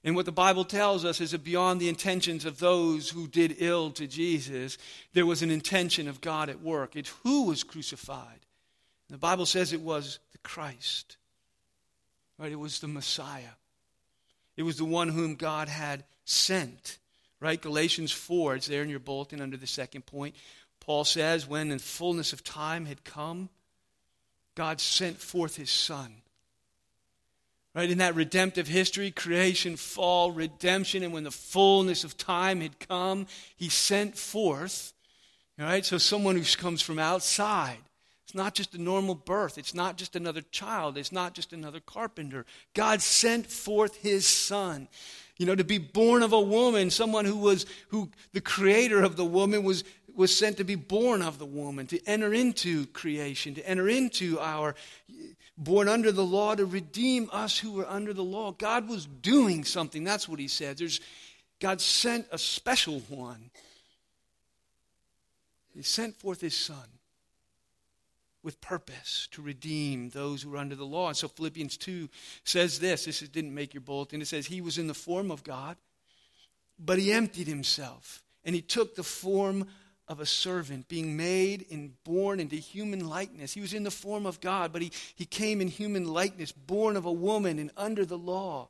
And 0.05 0.17
what 0.17 0.27
the 0.27 0.33
Bible 0.33 0.65
tells 0.65 1.05
us 1.05 1.21
is 1.21 1.31
that 1.31 1.45
beyond 1.45 1.81
the 1.81 1.89
intentions 1.89 2.45
of 2.45 2.59
those 2.59 3.09
who 3.09 3.29
did 3.29 3.57
ill 3.59 3.91
to 3.93 4.09
Jesus, 4.09 4.77
there 5.13 5.27
was 5.27 5.43
an 5.43 5.51
intention 5.51 6.09
of 6.09 6.21
God 6.21 6.49
at 6.49 6.61
work. 6.61 6.97
It's 6.97 7.15
who 7.23 7.45
was 7.45 7.63
crucified. 7.63 8.41
And 9.09 9.15
the 9.15 9.19
Bible 9.19 9.47
says 9.47 9.73
it 9.73 9.81
was 9.81 10.19
the 10.33 10.39
Christ. 10.39 11.17
Right? 12.37 12.51
It 12.51 12.59
was 12.59 12.81
the 12.81 12.89
Messiah. 12.89 13.55
It 14.57 14.65
was 14.65 14.77
the 14.77 14.85
one 14.85 15.09
whom 15.09 15.37
God 15.37 15.69
had 15.69 16.03
sent. 16.25 16.99
Right? 17.39 17.61
Galatians 17.61 18.11
4, 18.11 18.57
it's 18.57 18.67
there 18.67 18.83
in 18.83 18.89
your 18.89 18.99
bulletin 18.99 19.41
under 19.41 19.57
the 19.57 19.67
second 19.69 20.05
point. 20.07 20.35
Paul 20.81 21.05
says, 21.05 21.47
when 21.47 21.69
the 21.69 21.79
fullness 21.79 22.33
of 22.33 22.43
time 22.43 22.87
had 22.87 23.05
come, 23.05 23.51
God 24.55 24.81
sent 24.81 25.19
forth 25.19 25.57
his 25.57 25.71
son. 25.71 26.15
Right, 27.75 27.91
in 27.91 27.99
that 27.99 28.15
redemptive 28.15 28.69
history, 28.69 29.11
creation, 29.11 29.77
fall, 29.77 30.31
redemption, 30.31 31.03
and 31.03 31.13
when 31.13 31.25
the 31.25 31.31
fullness 31.31 32.05
of 32.05 32.19
time 32.19 32.61
had 32.61 32.79
come, 32.79 33.27
he 33.57 33.71
sent 33.71 34.19
forth, 34.19 34.93
right? 35.59 35.83
So 35.83 35.97
someone 35.97 36.37
who 36.37 36.45
comes 36.57 36.83
from 36.83 36.99
outside. 36.99 37.79
It's 38.27 38.35
not 38.35 38.55
just 38.55 38.75
a 38.75 38.81
normal 38.81 39.15
birth. 39.15 39.59
It's 39.59 39.75
not 39.75 39.97
just 39.97 40.17
another 40.17 40.41
child. 40.41 40.97
It's 40.97 41.13
not 41.13 41.35
just 41.35 41.53
another 41.53 41.81
carpenter. 41.81 42.47
God 42.73 43.03
sent 43.03 43.47
forth 43.47 43.97
his 43.97 44.27
son. 44.27 44.89
You 45.39 45.47
know, 45.47 45.55
to 45.55 45.65
be 45.65 45.79
born 45.79 46.23
of 46.23 46.33
a 46.33 46.41
woman, 46.41 46.91
someone 46.91 47.25
who 47.25 47.37
was, 47.37 47.67
who 47.89 48.11
the 48.33 48.41
creator 48.41 49.03
of 49.03 49.17
the 49.17 49.25
woman 49.25 49.65
was 49.65 49.83
was 50.15 50.37
sent 50.37 50.59
to 50.59 50.65
be 50.65 50.75
born 50.75 51.23
of 51.23 51.39
the 51.39 51.47
woman, 51.47 51.87
to 51.87 52.07
enter 52.07 52.35
into 52.35 52.87
creation, 52.87 53.55
to 53.55 53.69
enter 53.69 53.89
into 53.89 54.39
our 54.41 54.75
born 55.57 55.89
under 55.89 56.13
the 56.13 56.25
law 56.25 56.55
to 56.55 56.65
redeem 56.65 57.29
us 57.33 57.59
who 57.59 57.73
were 57.73 57.89
under 57.89 58.13
the 58.13 58.25
law. 58.25 58.53
God 58.53 58.89
was 58.89 59.07
doing 59.07 59.65
something. 59.65 60.05
That's 60.05 60.29
what 60.29 60.39
he 60.39 60.49
said. 60.49 60.79
There's, 60.79 61.01
God 61.61 61.81
sent 61.81 62.27
a 62.31 62.39
special 62.39 63.01
one. 63.09 63.51
He 65.75 65.83
sent 65.83 66.17
forth 66.17 66.41
his 66.41 66.57
son 66.57 66.77
with 68.43 68.61
purpose 68.61 69.29
to 69.33 69.41
redeem 69.41 70.11
those 70.11 70.43
who 70.43 70.55
are 70.55 70.59
under 70.59 70.75
the 70.75 70.85
law. 70.85 71.09
And 71.09 71.17
so 71.17 71.29
Philippians 71.29 71.77
2 71.77 72.09
says 72.45 72.81
this. 72.81 73.05
This 73.05 73.21
didn't 73.21 73.55
make 73.55 73.73
your 73.73 73.83
bulletin. 73.83 74.21
It 74.21 74.27
says, 74.27 74.47
He 74.47 74.61
was 74.61 74.79
in 74.79 74.89
the 74.89 74.95
form 74.95 75.31
of 75.31 75.45
God, 75.45 75.77
but 76.79 76.99
he 76.99 77.13
emptied 77.13 77.47
himself. 77.47 78.23
And 78.45 78.55
he 78.55 78.61
took 78.61 78.97
the 78.97 79.05
form 79.05 79.69
of 80.13 80.21
a 80.21 80.27
servant, 80.27 80.89
being 80.89 81.17
made 81.17 81.67
and 81.71 81.93
born 82.05 82.39
into 82.39 82.57
human 82.57 83.09
likeness. 83.09 83.53
He 83.53 83.61
was 83.61 83.75
in 83.75 83.83
the 83.83 83.91
form 83.91 84.27
of 84.27 84.41
God, 84.41 84.73
but 84.73 84.83
he, 84.83 84.93
he 85.15 85.25
came 85.25 85.61
in 85.61 85.69
human 85.69 86.05
likeness, 86.05 86.53
born 86.53 86.97
of 86.97 87.07
a 87.07 87.13
woman 87.13 87.59
and 87.59 87.73
under 87.77 88.05
the 88.05 88.19
law. 88.19 88.69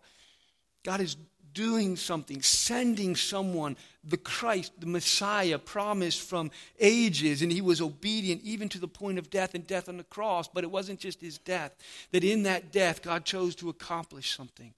God 0.85 1.01
is 1.01 1.17
doing 1.53 1.97
something, 1.97 2.41
sending 2.41 3.15
someone, 3.17 3.77
the 4.05 4.17
Christ, 4.17 4.73
the 4.79 4.87
Messiah, 4.87 5.59
promised 5.59 6.21
from 6.21 6.51
ages, 6.81 7.43
and 7.43 7.53
he 7.53 7.61
was 7.61 7.81
obedient 7.81 8.41
even 8.43 8.69
to 8.71 8.79
the 8.79 8.89
point 8.89 9.19
of 9.19 9.29
death 9.29 9.55
and 9.55 9.67
death 9.67 9.89
on 9.89 9.97
the 9.97 10.05
cross. 10.05 10.49
But 10.49 10.65
it 10.65 10.71
wasn't 10.71 11.01
just 11.01 11.21
his 11.21 11.39
death, 11.39 11.73
that 12.13 12.25
in 12.25 12.45
that 12.45 12.73
death, 12.73 13.03
God 13.03 13.25
chose 13.25 13.55
to 13.57 13.69
accomplish 13.69 14.35
something. 14.35 14.73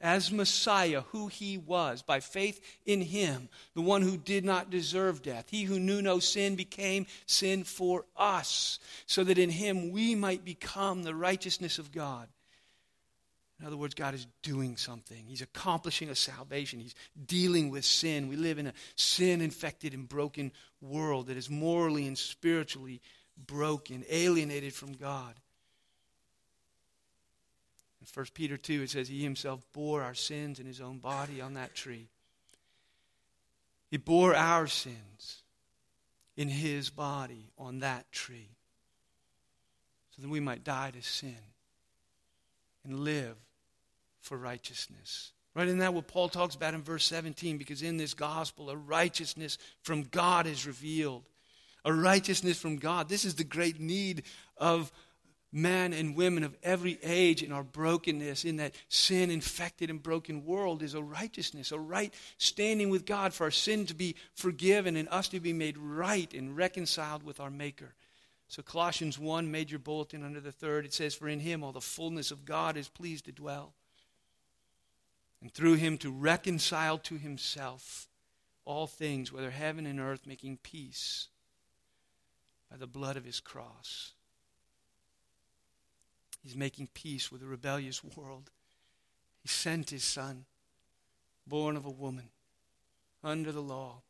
As 0.00 0.30
Messiah 0.30 1.02
who 1.10 1.26
he 1.26 1.58
was 1.58 2.02
by 2.02 2.20
faith 2.20 2.60
in 2.86 3.00
him, 3.00 3.48
the 3.74 3.80
one 3.80 4.02
who 4.02 4.16
did 4.16 4.44
not 4.44 4.70
deserve 4.70 5.22
death. 5.22 5.46
He 5.50 5.64
who 5.64 5.80
knew 5.80 6.00
no 6.00 6.18
sin 6.18 6.54
became 6.54 7.06
sin 7.26 7.64
for 7.64 8.04
us, 8.16 8.78
so 9.06 9.24
that 9.24 9.38
in 9.38 9.50
him 9.50 9.90
we 9.90 10.14
might 10.14 10.44
become 10.44 11.02
the 11.02 11.14
righteousness 11.14 11.78
of 11.78 11.92
God. 11.92 12.28
In 13.60 13.66
other 13.66 13.76
words, 13.76 13.94
God 13.94 14.14
is 14.14 14.26
doing 14.42 14.76
something. 14.76 15.24
He's 15.26 15.42
accomplishing 15.42 16.10
a 16.10 16.14
salvation. 16.14 16.78
He's 16.78 16.94
dealing 17.26 17.70
with 17.70 17.84
sin. 17.84 18.28
We 18.28 18.36
live 18.36 18.58
in 18.58 18.68
a 18.68 18.74
sin 18.94 19.40
infected 19.40 19.94
and 19.94 20.08
broken 20.08 20.52
world 20.80 21.26
that 21.26 21.36
is 21.36 21.50
morally 21.50 22.06
and 22.06 22.16
spiritually 22.16 23.00
broken, 23.46 24.04
alienated 24.08 24.74
from 24.74 24.92
God. 24.92 25.34
In 28.00 28.06
1 28.12 28.26
Peter 28.34 28.56
2, 28.56 28.82
it 28.82 28.90
says, 28.90 29.08
He 29.08 29.22
himself 29.22 29.64
bore 29.72 30.02
our 30.02 30.14
sins 30.14 30.60
in 30.60 30.66
his 30.66 30.80
own 30.80 30.98
body 30.98 31.40
on 31.40 31.54
that 31.54 31.74
tree. 31.74 32.08
He 33.90 33.96
bore 33.96 34.34
our 34.34 34.66
sins 34.66 35.42
in 36.36 36.48
his 36.48 36.90
body 36.90 37.50
on 37.58 37.80
that 37.80 38.10
tree 38.12 38.50
so 40.14 40.22
that 40.22 40.28
we 40.28 40.40
might 40.40 40.62
die 40.62 40.90
to 40.90 41.02
sin 41.02 41.36
and 42.84 43.00
live 43.00 43.36
for 44.20 44.36
righteousness. 44.36 45.32
Right? 45.54 45.66
Isn't 45.66 45.80
that 45.80 45.94
what 45.94 46.06
Paul 46.06 46.28
talks 46.28 46.54
about 46.54 46.74
in 46.74 46.82
verse 46.82 47.04
17? 47.06 47.58
Because 47.58 47.82
in 47.82 47.96
this 47.96 48.14
gospel, 48.14 48.70
a 48.70 48.76
righteousness 48.76 49.58
from 49.82 50.02
God 50.04 50.46
is 50.46 50.66
revealed. 50.66 51.24
A 51.84 51.92
righteousness 51.92 52.60
from 52.60 52.76
God. 52.76 53.08
This 53.08 53.24
is 53.24 53.36
the 53.36 53.44
great 53.44 53.80
need 53.80 54.22
of 54.56 54.92
men 55.52 55.92
and 55.92 56.14
women 56.14 56.42
of 56.44 56.56
every 56.62 56.98
age 57.02 57.42
in 57.42 57.52
our 57.52 57.62
brokenness, 57.62 58.44
in 58.44 58.56
that 58.56 58.74
sin 58.88 59.30
infected 59.30 59.90
and 59.90 60.02
broken 60.02 60.44
world, 60.44 60.82
is 60.82 60.94
a 60.94 61.02
righteousness, 61.02 61.72
a 61.72 61.78
right 61.78 62.12
standing 62.36 62.90
with 62.90 63.06
God 63.06 63.32
for 63.32 63.44
our 63.44 63.50
sin 63.50 63.86
to 63.86 63.94
be 63.94 64.14
forgiven 64.34 64.96
and 64.96 65.08
us 65.08 65.28
to 65.28 65.40
be 65.40 65.52
made 65.52 65.78
right 65.78 66.32
and 66.34 66.56
reconciled 66.56 67.22
with 67.22 67.40
our 67.40 67.50
Maker. 67.50 67.94
So, 68.48 68.62
Colossians 68.62 69.18
1, 69.18 69.50
major 69.50 69.78
bulletin 69.78 70.24
under 70.24 70.40
the 70.40 70.52
third, 70.52 70.86
it 70.86 70.94
says, 70.94 71.14
For 71.14 71.28
in 71.28 71.40
him 71.40 71.62
all 71.62 71.72
the 71.72 71.80
fullness 71.80 72.30
of 72.30 72.46
God 72.46 72.76
is 72.76 72.88
pleased 72.88 73.26
to 73.26 73.32
dwell, 73.32 73.74
and 75.40 75.52
through 75.52 75.74
him 75.74 75.98
to 75.98 76.10
reconcile 76.10 76.98
to 76.98 77.16
himself 77.16 78.08
all 78.64 78.86
things, 78.86 79.32
whether 79.32 79.50
heaven 79.50 79.86
and 79.86 80.00
earth, 80.00 80.26
making 80.26 80.58
peace 80.62 81.28
by 82.70 82.76
the 82.76 82.86
blood 82.86 83.16
of 83.16 83.24
his 83.24 83.40
cross. 83.40 84.12
He's 86.48 86.56
making 86.56 86.88
peace 86.94 87.30
with 87.30 87.42
a 87.42 87.46
rebellious 87.46 88.02
world. 88.02 88.50
He 89.42 89.48
sent 89.48 89.90
his 89.90 90.02
son, 90.02 90.46
born 91.46 91.76
of 91.76 91.84
a 91.84 91.90
woman, 91.90 92.30
under 93.22 93.52
the 93.52 93.60
law, 93.60 94.00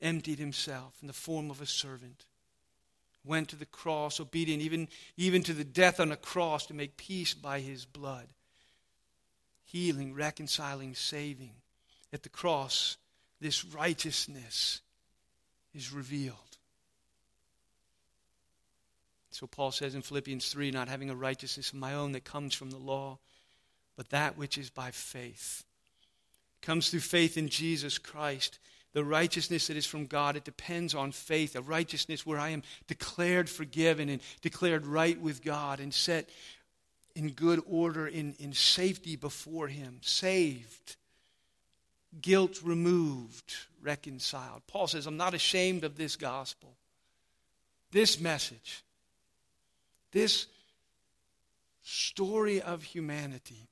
emptied 0.00 0.38
himself 0.38 0.94
in 1.00 1.08
the 1.08 1.12
form 1.12 1.50
of 1.50 1.60
a 1.60 1.66
servant, 1.66 2.26
went 3.24 3.48
to 3.48 3.56
the 3.56 3.66
cross, 3.66 4.20
obedient 4.20 4.62
even, 4.62 4.86
even 5.16 5.42
to 5.42 5.52
the 5.52 5.64
death 5.64 5.98
on 5.98 6.12
a 6.12 6.16
cross 6.16 6.64
to 6.66 6.74
make 6.74 6.96
peace 6.96 7.34
by 7.34 7.58
his 7.58 7.84
blood, 7.84 8.28
healing, 9.64 10.14
reconciling, 10.14 10.94
saving. 10.94 11.54
At 12.12 12.22
the 12.22 12.28
cross, 12.28 12.98
this 13.40 13.64
righteousness 13.64 14.80
is 15.74 15.92
revealed. 15.92 16.51
So 19.34 19.46
Paul 19.46 19.72
says 19.72 19.94
in 19.94 20.02
Philippians 20.02 20.48
3 20.50 20.70
not 20.70 20.88
having 20.88 21.10
a 21.10 21.14
righteousness 21.14 21.70
of 21.70 21.78
my 21.78 21.94
own 21.94 22.12
that 22.12 22.24
comes 22.24 22.54
from 22.54 22.70
the 22.70 22.78
law, 22.78 23.18
but 23.96 24.10
that 24.10 24.36
which 24.36 24.58
is 24.58 24.70
by 24.70 24.90
faith. 24.90 25.64
It 26.62 26.66
comes 26.66 26.90
through 26.90 27.00
faith 27.00 27.36
in 27.36 27.48
Jesus 27.48 27.98
Christ. 27.98 28.58
The 28.92 29.04
righteousness 29.04 29.68
that 29.68 29.76
is 29.76 29.86
from 29.86 30.06
God, 30.06 30.36
it 30.36 30.44
depends 30.44 30.94
on 30.94 31.12
faith, 31.12 31.56
a 31.56 31.62
righteousness 31.62 32.26
where 32.26 32.38
I 32.38 32.50
am 32.50 32.62
declared 32.86 33.48
forgiven 33.48 34.10
and 34.10 34.20
declared 34.42 34.86
right 34.86 35.18
with 35.18 35.42
God 35.42 35.80
and 35.80 35.94
set 35.94 36.28
in 37.14 37.30
good 37.30 37.62
order, 37.66 38.06
in, 38.06 38.34
in 38.38 38.52
safety 38.52 39.16
before 39.16 39.68
Him, 39.68 39.98
saved, 40.02 40.96
guilt 42.20 42.60
removed, 42.62 43.54
reconciled. 43.82 44.62
Paul 44.66 44.86
says, 44.86 45.06
I'm 45.06 45.16
not 45.16 45.34
ashamed 45.34 45.84
of 45.84 45.96
this 45.96 46.16
gospel, 46.16 46.74
this 47.92 48.20
message 48.20 48.84
this 50.12 50.46
story 51.82 52.62
of 52.62 52.82
humanity 52.82 53.68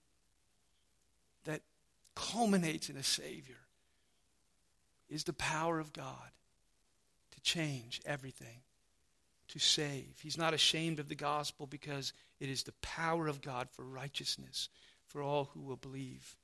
that 1.45 1.61
culminates 2.15 2.91
in 2.91 2.97
a 2.97 3.03
Savior 3.03 3.57
is 5.09 5.25
the 5.25 5.33
power 5.33 5.79
of 5.79 5.93
God 5.93 6.31
to 7.33 7.41
change 7.41 8.01
everything, 8.05 8.63
to 9.49 9.59
save. 9.59 10.19
He's 10.23 10.39
not 10.39 10.55
ashamed 10.55 10.99
of 10.99 11.09
the 11.09 11.15
gospel 11.15 11.67
because 11.67 12.13
it 12.41 12.49
is 12.49 12.63
the 12.63 12.73
power 12.83 13.27
of 13.27 13.43
God 13.43 13.69
for 13.71 13.85
righteousness 13.85 14.69
for 15.07 15.23
all 15.23 15.51
who 15.53 15.61
will 15.61 15.77
believe. 15.77 16.37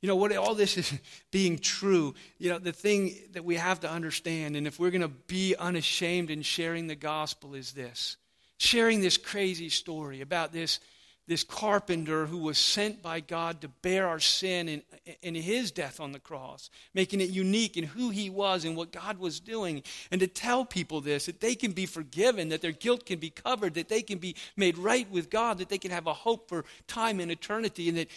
You 0.00 0.08
know, 0.08 0.16
what 0.16 0.34
all 0.36 0.54
this 0.54 0.76
is 0.76 0.92
being 1.30 1.58
true, 1.58 2.14
you 2.38 2.50
know, 2.50 2.58
the 2.58 2.72
thing 2.72 3.14
that 3.32 3.44
we 3.44 3.56
have 3.56 3.80
to 3.80 3.90
understand, 3.90 4.56
and 4.56 4.66
if 4.66 4.80
we're 4.80 4.90
going 4.90 5.02
to 5.02 5.08
be 5.08 5.54
unashamed 5.56 6.30
in 6.30 6.42
sharing 6.42 6.88
the 6.88 6.96
gospel, 6.96 7.54
is 7.54 7.72
this 7.72 8.16
sharing 8.62 9.00
this 9.00 9.16
crazy 9.16 9.68
story 9.68 10.20
about 10.20 10.52
this, 10.52 10.78
this 11.26 11.42
carpenter 11.44 12.26
who 12.26 12.38
was 12.38 12.58
sent 12.58 13.02
by 13.02 13.20
God 13.20 13.60
to 13.60 13.68
bear 13.68 14.06
our 14.06 14.20
sin 14.20 14.68
in, 14.68 14.82
in 15.20 15.34
his 15.34 15.70
death 15.70 16.00
on 16.00 16.12
the 16.12 16.20
cross, 16.20 16.70
making 16.94 17.20
it 17.20 17.30
unique 17.30 17.76
in 17.76 17.84
who 17.84 18.10
he 18.10 18.30
was 18.30 18.64
and 18.64 18.76
what 18.76 18.92
God 18.92 19.18
was 19.18 19.40
doing, 19.40 19.82
and 20.10 20.20
to 20.20 20.26
tell 20.26 20.64
people 20.64 21.00
this, 21.00 21.26
that 21.26 21.40
they 21.40 21.54
can 21.54 21.72
be 21.72 21.86
forgiven, 21.86 22.50
that 22.50 22.62
their 22.62 22.72
guilt 22.72 23.04
can 23.04 23.18
be 23.18 23.30
covered, 23.30 23.74
that 23.74 23.88
they 23.88 24.02
can 24.02 24.18
be 24.18 24.36
made 24.56 24.78
right 24.78 25.10
with 25.10 25.28
God, 25.28 25.58
that 25.58 25.68
they 25.68 25.78
can 25.78 25.90
have 25.90 26.06
a 26.06 26.14
hope 26.14 26.48
for 26.48 26.64
time 26.86 27.20
and 27.20 27.30
eternity, 27.30 27.88
and 27.88 27.98
that 27.98 28.08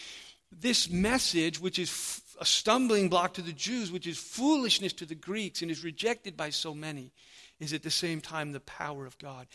this 0.51 0.89
message, 0.89 1.59
which 1.59 1.79
is 1.79 2.21
a 2.39 2.45
stumbling 2.45 3.09
block 3.09 3.33
to 3.33 3.41
the 3.41 3.53
Jews, 3.53 3.91
which 3.91 4.07
is 4.07 4.17
foolishness 4.17 4.93
to 4.93 5.05
the 5.05 5.15
Greeks 5.15 5.61
and 5.61 5.71
is 5.71 5.83
rejected 5.83 6.37
by 6.37 6.49
so 6.49 6.73
many, 6.73 7.11
is 7.59 7.73
at 7.73 7.83
the 7.83 7.91
same 7.91 8.21
time 8.21 8.51
the 8.51 8.59
power 8.59 9.05
of 9.05 9.17
God. 9.17 9.47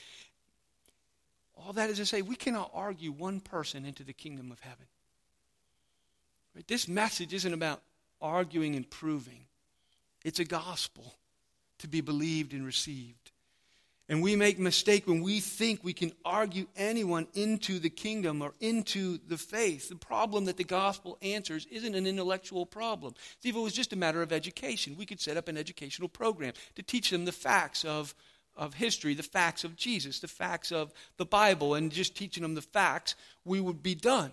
All 1.67 1.73
that 1.75 1.91
is 1.91 1.99
to 1.99 2.07
say, 2.07 2.23
we 2.23 2.37
cannot 2.37 2.71
argue 2.75 3.13
one 3.13 3.41
person 3.41 3.85
into 3.85 4.03
the 4.03 4.13
kingdom 4.13 4.51
of 4.51 4.61
heaven. 4.61 4.87
Right? 6.55 6.67
This 6.67 6.89
message 6.89 7.33
isn't 7.35 7.53
about 7.53 7.83
arguing 8.21 8.77
and 8.77 8.89
proving, 8.89 9.47
it's 10.25 10.39
a 10.39 10.45
gospel 10.45 11.15
to 11.79 11.89
be 11.89 12.01
believed 12.01 12.53
and 12.53 12.67
received. 12.67 13.31
And 14.11 14.21
we 14.23 14.35
make 14.35 14.59
mistake 14.59 15.07
when 15.07 15.23
we 15.23 15.39
think 15.39 15.85
we 15.85 15.93
can 15.93 16.11
argue 16.25 16.67
anyone 16.77 17.29
into 17.35 17.79
the 17.79 17.89
kingdom 17.89 18.43
or 18.43 18.55
into 18.59 19.19
the 19.29 19.39
faith. 19.39 19.89
The 19.89 19.95
problem 19.95 20.47
that 20.47 20.57
the 20.57 20.65
gospel 20.65 21.17
answers 21.23 21.65
isn't 21.71 21.95
an 21.95 22.09
intellectual 22.09 22.67
problem. 22.67 23.15
See, 23.41 23.51
if 23.51 23.55
it 23.55 23.61
was 23.61 23.73
just 23.73 23.93
a 23.93 23.97
matter 23.97 24.21
of 24.21 24.33
education, 24.33 24.97
we 24.99 25.07
could 25.07 25.21
set 25.21 25.37
up 25.37 25.47
an 25.47 25.57
educational 25.57 26.09
program 26.09 26.55
to 26.75 26.83
teach 26.83 27.11
them 27.11 27.25
the 27.25 27.31
facts 27.31 27.85
of 27.85 28.17
of 28.61 28.75
history, 28.75 29.15
the 29.15 29.23
facts 29.23 29.65
of 29.65 29.75
Jesus, 29.75 30.21
the 30.21 30.29
facts 30.29 30.71
of 30.71 30.93
the 31.17 31.25
Bible, 31.25 31.75
and 31.75 31.91
just 31.91 32.15
teaching 32.15 32.43
them 32.43 32.55
the 32.55 32.63
facts, 32.63 33.15
we 33.45 33.59
would 33.59 33.83
be 33.83 33.95
done. 33.95 34.31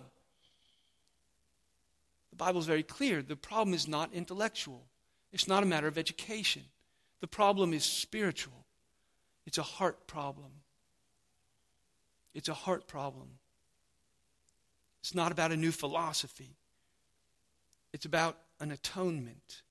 The 2.30 2.36
Bible 2.36 2.60
is 2.60 2.66
very 2.66 2.82
clear. 2.82 3.22
The 3.22 3.36
problem 3.36 3.72
is 3.72 3.88
not 3.88 4.12
intellectual, 4.12 4.84
it's 5.32 5.48
not 5.48 5.62
a 5.62 5.66
matter 5.66 5.88
of 5.88 5.98
education. 5.98 6.62
The 7.20 7.26
problem 7.26 7.72
is 7.72 7.84
spiritual, 7.84 8.66
it's 9.46 9.58
a 9.58 9.62
heart 9.62 10.06
problem. 10.06 10.52
It's 12.34 12.48
a 12.48 12.54
heart 12.54 12.86
problem. 12.86 13.26
It's 15.00 15.14
not 15.14 15.32
about 15.32 15.50
a 15.50 15.56
new 15.56 15.72
philosophy. 15.72 16.50
It's 17.92 18.04
about 18.04 18.36
an 18.60 18.70
atonement. 18.70 19.62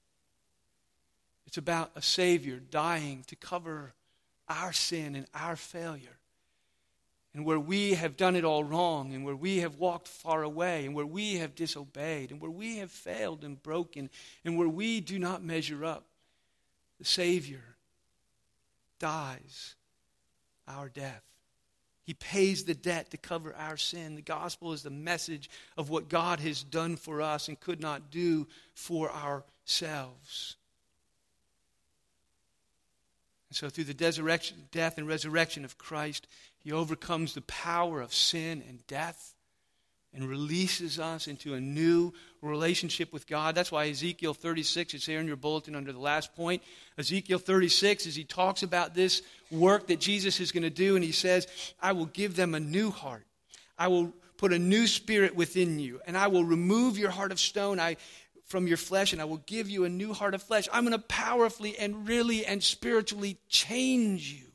It's 1.45 1.57
about 1.57 1.91
a 1.95 2.01
Savior 2.01 2.59
dying 2.59 3.23
to 3.27 3.37
cover 3.37 3.93
our 4.49 4.73
sin 4.73 5.15
and 5.15 5.25
our 5.33 5.55
failure. 5.55 6.17
And 7.33 7.45
where 7.45 7.59
we 7.59 7.93
have 7.93 8.17
done 8.17 8.35
it 8.35 8.43
all 8.43 8.63
wrong, 8.63 9.13
and 9.13 9.23
where 9.23 9.35
we 9.35 9.59
have 9.59 9.77
walked 9.77 10.07
far 10.07 10.41
away, 10.41 10.85
and 10.85 10.95
where 10.95 11.05
we 11.05 11.35
have 11.35 11.53
disobeyed, 11.53 12.31
and 12.31 12.41
where 12.41 12.49
we 12.49 12.77
have 12.77 12.89
failed 12.89 13.43
and 13.43 13.61
broken, 13.61 14.09
and 14.43 14.57
where 14.57 14.69
we 14.69 15.01
do 15.01 15.19
not 15.19 15.43
measure 15.43 15.85
up, 15.85 16.05
the 16.97 17.05
Savior 17.05 17.63
dies 18.99 19.75
our 20.67 20.89
death. 20.89 21.23
He 22.03 22.13
pays 22.13 22.63
the 22.63 22.73
debt 22.73 23.11
to 23.11 23.17
cover 23.17 23.53
our 23.55 23.77
sin. 23.77 24.15
The 24.15 24.21
gospel 24.21 24.73
is 24.73 24.81
the 24.81 24.89
message 24.89 25.49
of 25.77 25.89
what 25.89 26.09
God 26.09 26.39
has 26.39 26.63
done 26.63 26.95
for 26.95 27.21
us 27.21 27.49
and 27.49 27.59
could 27.59 27.81
not 27.81 28.11
do 28.11 28.47
for 28.73 29.11
ourselves. 29.11 30.56
And 33.49 33.55
so, 33.55 33.69
through 33.69 33.85
the 33.85 33.93
death 33.93 34.97
and 34.97 35.07
resurrection 35.07 35.65
of 35.65 35.77
Christ, 35.77 36.27
he 36.59 36.71
overcomes 36.71 37.33
the 37.33 37.41
power 37.41 38.01
of 38.01 38.13
sin 38.13 38.63
and 38.67 38.85
death 38.87 39.35
and 40.13 40.27
releases 40.27 40.99
us 40.99 41.27
into 41.27 41.53
a 41.53 41.61
new 41.61 42.11
relationship 42.41 43.13
with 43.13 43.27
God. 43.27 43.55
That's 43.55 43.71
why 43.71 43.87
Ezekiel 43.87 44.33
36 44.33 44.95
is 44.95 45.05
here 45.05 45.19
in 45.19 45.27
your 45.27 45.35
bulletin 45.35 45.75
under 45.75 45.91
the 45.91 45.99
last 45.99 46.35
point. 46.35 46.63
Ezekiel 46.97 47.39
36 47.39 48.07
as 48.07 48.15
he 48.15 48.23
talks 48.23 48.63
about 48.63 48.95
this 48.95 49.21
work 49.51 49.87
that 49.87 49.99
Jesus 49.99 50.39
is 50.39 50.51
going 50.51 50.63
to 50.63 50.69
do, 50.69 50.95
and 50.95 51.03
he 51.03 51.11
says, 51.11 51.47
I 51.81 51.91
will 51.91 52.07
give 52.07 52.35
them 52.35 52.55
a 52.55 52.59
new 52.59 52.89
heart. 52.89 53.25
I 53.77 53.89
will 53.89 54.13
put 54.37 54.53
a 54.53 54.59
new 54.59 54.87
spirit 54.87 55.35
within 55.35 55.79
you, 55.79 55.99
and 56.07 56.17
I 56.17 56.27
will 56.27 56.43
remove 56.43 56.97
your 56.97 57.11
heart 57.11 57.31
of 57.31 57.39
stone. 57.39 57.79
I 57.79 57.97
from 58.47 58.65
your 58.65 58.77
flesh, 58.77 59.13
and 59.13 59.21
I 59.21 59.25
will 59.25 59.43
give 59.45 59.69
you 59.69 59.83
a 59.83 59.89
new 59.89 60.13
heart 60.13 60.33
of 60.33 60.41
flesh. 60.41 60.67
I'm 60.71 60.85
going 60.85 60.93
to 60.93 61.05
powerfully 61.05 61.77
and 61.77 62.07
really 62.07 62.45
and 62.45 62.63
spiritually 62.63 63.37
change 63.49 64.31
you. 64.31 64.47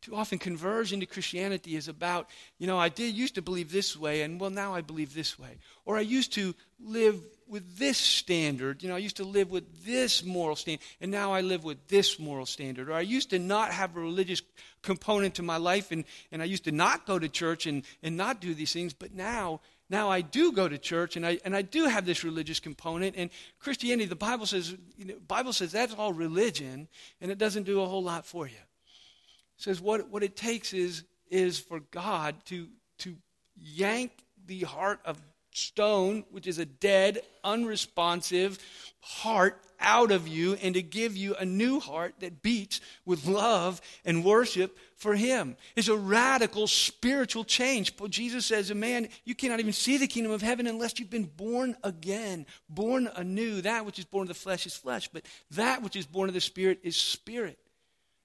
Too 0.00 0.16
often, 0.16 0.38
conversion 0.38 1.00
to 1.00 1.06
Christianity 1.06 1.76
is 1.76 1.86
about, 1.86 2.30
you 2.58 2.66
know, 2.66 2.78
I 2.78 2.88
did 2.88 3.14
used 3.14 3.34
to 3.34 3.42
believe 3.42 3.70
this 3.70 3.94
way, 3.94 4.22
and 4.22 4.40
well, 4.40 4.48
now 4.48 4.74
I 4.74 4.80
believe 4.80 5.12
this 5.12 5.38
way. 5.38 5.58
Or 5.84 5.98
I 5.98 6.00
used 6.00 6.32
to 6.34 6.54
live 6.82 7.20
with 7.46 7.76
this 7.76 7.98
standard. 7.98 8.82
You 8.82 8.88
know, 8.88 8.94
I 8.94 8.98
used 8.98 9.18
to 9.18 9.24
live 9.24 9.50
with 9.50 9.84
this 9.84 10.24
moral 10.24 10.56
standard, 10.56 10.82
and 11.02 11.10
now 11.10 11.34
I 11.34 11.42
live 11.42 11.64
with 11.64 11.86
this 11.88 12.18
moral 12.18 12.46
standard. 12.46 12.88
Or 12.88 12.94
I 12.94 13.02
used 13.02 13.28
to 13.30 13.38
not 13.38 13.72
have 13.72 13.94
a 13.94 14.00
religious 14.00 14.40
component 14.80 15.34
to 15.34 15.42
my 15.42 15.58
life, 15.58 15.92
and, 15.92 16.04
and 16.32 16.40
I 16.40 16.46
used 16.46 16.64
to 16.64 16.72
not 16.72 17.04
go 17.04 17.18
to 17.18 17.28
church 17.28 17.66
and, 17.66 17.82
and 18.02 18.16
not 18.16 18.40
do 18.40 18.54
these 18.54 18.72
things, 18.72 18.94
but 18.94 19.12
now 19.12 19.60
now 19.90 20.08
I 20.08 20.20
do 20.20 20.52
go 20.52 20.68
to 20.68 20.78
church 20.78 21.16
and 21.16 21.26
I, 21.26 21.40
and 21.44 21.54
I 21.54 21.62
do 21.62 21.86
have 21.86 22.06
this 22.06 22.22
religious 22.22 22.60
component. 22.60 23.16
And 23.16 23.28
Christianity, 23.58 24.06
the 24.06 24.16
Bible 24.16 24.46
says, 24.46 24.76
you 24.96 25.04
know, 25.04 25.14
Bible 25.26 25.52
says 25.52 25.72
that's 25.72 25.92
all 25.94 26.12
religion, 26.12 26.88
and 27.20 27.30
it 27.30 27.38
doesn't 27.38 27.64
do 27.64 27.82
a 27.82 27.86
whole 27.86 28.02
lot 28.02 28.24
for 28.24 28.46
you. 28.46 28.54
It 28.54 29.62
says 29.62 29.80
what, 29.80 30.08
what 30.08 30.22
it 30.22 30.36
takes 30.36 30.72
is, 30.72 31.02
is 31.28 31.58
for 31.58 31.80
God 31.90 32.36
to, 32.46 32.68
to 32.98 33.16
yank 33.56 34.12
the 34.46 34.60
heart 34.60 35.00
of 35.04 35.18
stone, 35.52 36.24
which 36.30 36.46
is 36.46 36.58
a 36.58 36.64
dead, 36.64 37.22
unresponsive 37.44 38.58
heart, 39.00 39.62
out 39.80 40.10
of 40.10 40.28
you 40.28 40.54
and 40.62 40.74
to 40.74 40.82
give 40.82 41.16
you 41.16 41.34
a 41.34 41.44
new 41.44 41.80
heart 41.80 42.14
that 42.20 42.42
beats 42.42 42.80
with 43.04 43.26
love 43.26 43.80
and 44.04 44.24
worship 44.24 44.76
for 44.96 45.14
Him. 45.14 45.56
It's 45.74 45.88
a 45.88 45.96
radical 45.96 46.66
spiritual 46.66 47.44
change. 47.44 47.96
But 47.96 48.10
Jesus 48.10 48.46
says, 48.46 48.70
a 48.70 48.74
man, 48.74 49.08
you 49.24 49.34
cannot 49.34 49.60
even 49.60 49.72
see 49.72 49.96
the 49.96 50.06
kingdom 50.06 50.32
of 50.32 50.42
heaven 50.42 50.66
unless 50.66 50.98
you've 50.98 51.10
been 51.10 51.24
born 51.24 51.76
again, 51.82 52.46
born 52.68 53.08
anew. 53.16 53.62
That 53.62 53.86
which 53.86 53.98
is 53.98 54.04
born 54.04 54.24
of 54.24 54.28
the 54.28 54.34
flesh 54.34 54.66
is 54.66 54.76
flesh, 54.76 55.08
but 55.08 55.24
that 55.52 55.82
which 55.82 55.96
is 55.96 56.06
born 56.06 56.28
of 56.28 56.34
the 56.34 56.40
Spirit 56.40 56.80
is 56.82 56.96
spirit. 56.96 57.58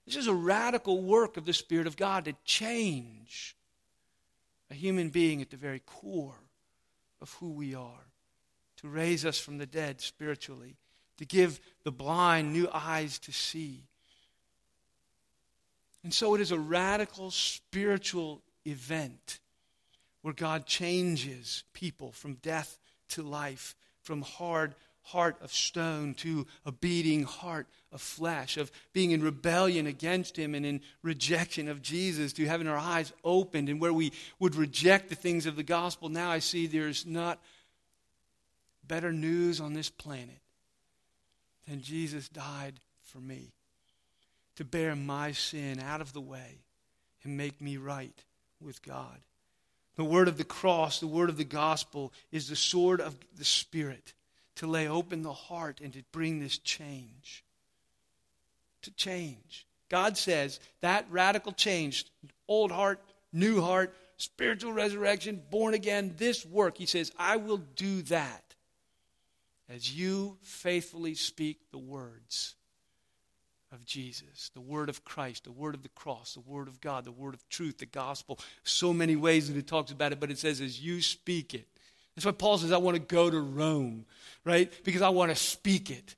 This 0.05 0.17
is 0.17 0.27
a 0.27 0.33
radical 0.33 1.01
work 1.01 1.37
of 1.37 1.45
the 1.45 1.53
Spirit 1.53 1.87
of 1.87 1.97
God 1.97 2.25
to 2.25 2.35
change 2.43 3.55
a 4.69 4.75
human 4.75 5.09
being 5.09 5.41
at 5.41 5.49
the 5.49 5.57
very 5.57 5.79
core 5.79 6.35
of 7.25 7.33
who 7.39 7.49
we 7.49 7.73
are, 7.73 8.05
to 8.77 8.87
raise 8.87 9.25
us 9.25 9.39
from 9.39 9.57
the 9.57 9.65
dead 9.65 9.99
spiritually, 9.99 10.75
to 11.17 11.25
give 11.25 11.59
the 11.83 11.91
blind 11.91 12.53
new 12.53 12.69
eyes 12.71 13.17
to 13.17 13.31
see. 13.31 13.81
And 16.03 16.13
so 16.13 16.35
it 16.35 16.41
is 16.41 16.51
a 16.51 16.59
radical 16.59 17.31
spiritual 17.31 18.43
event 18.63 19.39
where 20.21 20.35
God 20.35 20.67
changes 20.67 21.63
people 21.73 22.11
from 22.11 22.35
death 22.43 22.77
to 23.09 23.23
life, 23.23 23.75
from 24.03 24.21
hard 24.21 24.75
heart 25.05 25.37
of 25.41 25.53
stone 25.53 26.15
to 26.15 26.47
a 26.65 26.71
beating 26.71 27.23
heart 27.23 27.67
of 27.91 28.01
flesh, 28.01 28.57
of 28.57 28.71
being 28.91 29.11
in 29.11 29.21
rebellion 29.21 29.85
against 29.85 30.35
Him 30.35 30.55
and 30.55 30.65
in 30.65 30.81
rejection 31.03 31.67
of 31.67 31.81
Jesus, 31.81 32.33
to 32.33 32.45
having 32.45 32.67
our 32.67 32.77
eyes 32.77 33.13
opened 33.23 33.69
and 33.69 33.79
where 33.79 33.93
we 33.93 34.11
would 34.39 34.55
reject 34.55 35.09
the 35.09 35.15
things 35.15 35.45
of 35.45 35.55
the 35.55 35.63
gospel. 35.63 36.09
Now 36.09 36.31
I 36.31 36.39
see 36.39 36.65
there's 36.65 37.05
not 37.05 37.39
better 38.87 39.13
news 39.13 39.61
on 39.61 39.73
this 39.73 39.89
planet 39.89 40.41
than 41.67 41.81
Jesus 41.81 42.27
died 42.27 42.79
for 43.03 43.19
me 43.19 43.53
to 44.55 44.65
bear 44.65 44.95
my 44.95 45.31
sin 45.31 45.79
out 45.79 46.01
of 46.01 46.13
the 46.13 46.21
way 46.21 46.63
and 47.23 47.37
make 47.37 47.61
me 47.61 47.77
right 47.77 48.23
with 48.59 48.81
God. 48.81 49.19
The 49.95 50.03
word 50.03 50.27
of 50.27 50.37
the 50.37 50.43
cross, 50.43 50.99
the 50.99 51.07
word 51.07 51.29
of 51.29 51.37
the 51.37 51.43
gospel, 51.43 52.11
is 52.31 52.49
the 52.49 52.55
sword 52.55 52.99
of 52.99 53.15
the 53.37 53.45
Spirit 53.45 54.13
to 54.55 54.67
lay 54.67 54.87
open 54.87 55.21
the 55.21 55.33
heart 55.33 55.81
and 55.81 55.93
to 55.93 56.03
bring 56.11 56.39
this 56.39 56.57
change. 56.57 57.43
To 58.83 58.91
change. 58.91 59.65
God 59.89 60.17
says 60.17 60.59
that 60.81 61.05
radical 61.09 61.51
change, 61.51 62.05
old 62.47 62.71
heart, 62.71 62.99
new 63.31 63.61
heart, 63.61 63.95
spiritual 64.17 64.73
resurrection, 64.73 65.41
born 65.49 65.73
again, 65.73 66.13
this 66.17 66.45
work, 66.45 66.77
He 66.77 66.85
says, 66.85 67.11
I 67.17 67.37
will 67.37 67.57
do 67.57 68.01
that 68.03 68.55
as 69.69 69.95
you 69.95 70.37
faithfully 70.41 71.15
speak 71.15 71.59
the 71.71 71.77
words 71.77 72.55
of 73.71 73.85
Jesus, 73.85 74.51
the 74.53 74.61
word 74.61 74.89
of 74.89 75.03
Christ, 75.03 75.43
the 75.43 75.51
word 75.51 75.75
of 75.75 75.83
the 75.83 75.89
cross, 75.89 76.35
the 76.35 76.39
word 76.39 76.67
of 76.67 76.79
God, 76.79 77.03
the 77.03 77.11
word 77.11 77.33
of 77.33 77.47
truth, 77.49 77.79
the 77.79 77.85
gospel. 77.85 78.39
So 78.63 78.93
many 78.93 79.15
ways 79.15 79.49
that 79.49 79.57
it 79.57 79.67
talks 79.67 79.91
about 79.91 80.11
it, 80.11 80.19
but 80.19 80.31
it 80.31 80.37
says, 80.37 80.61
as 80.61 80.79
you 80.79 81.01
speak 81.01 81.53
it. 81.53 81.67
That's 82.15 82.25
why 82.25 82.31
Paul 82.31 82.57
says, 82.57 82.71
I 82.71 82.77
want 82.77 82.95
to 82.95 83.01
go 83.01 83.29
to 83.29 83.39
Rome, 83.39 84.05
right? 84.43 84.71
Because 84.83 85.01
I 85.01 85.09
want 85.09 85.31
to 85.31 85.35
speak 85.35 85.89
it. 85.89 86.15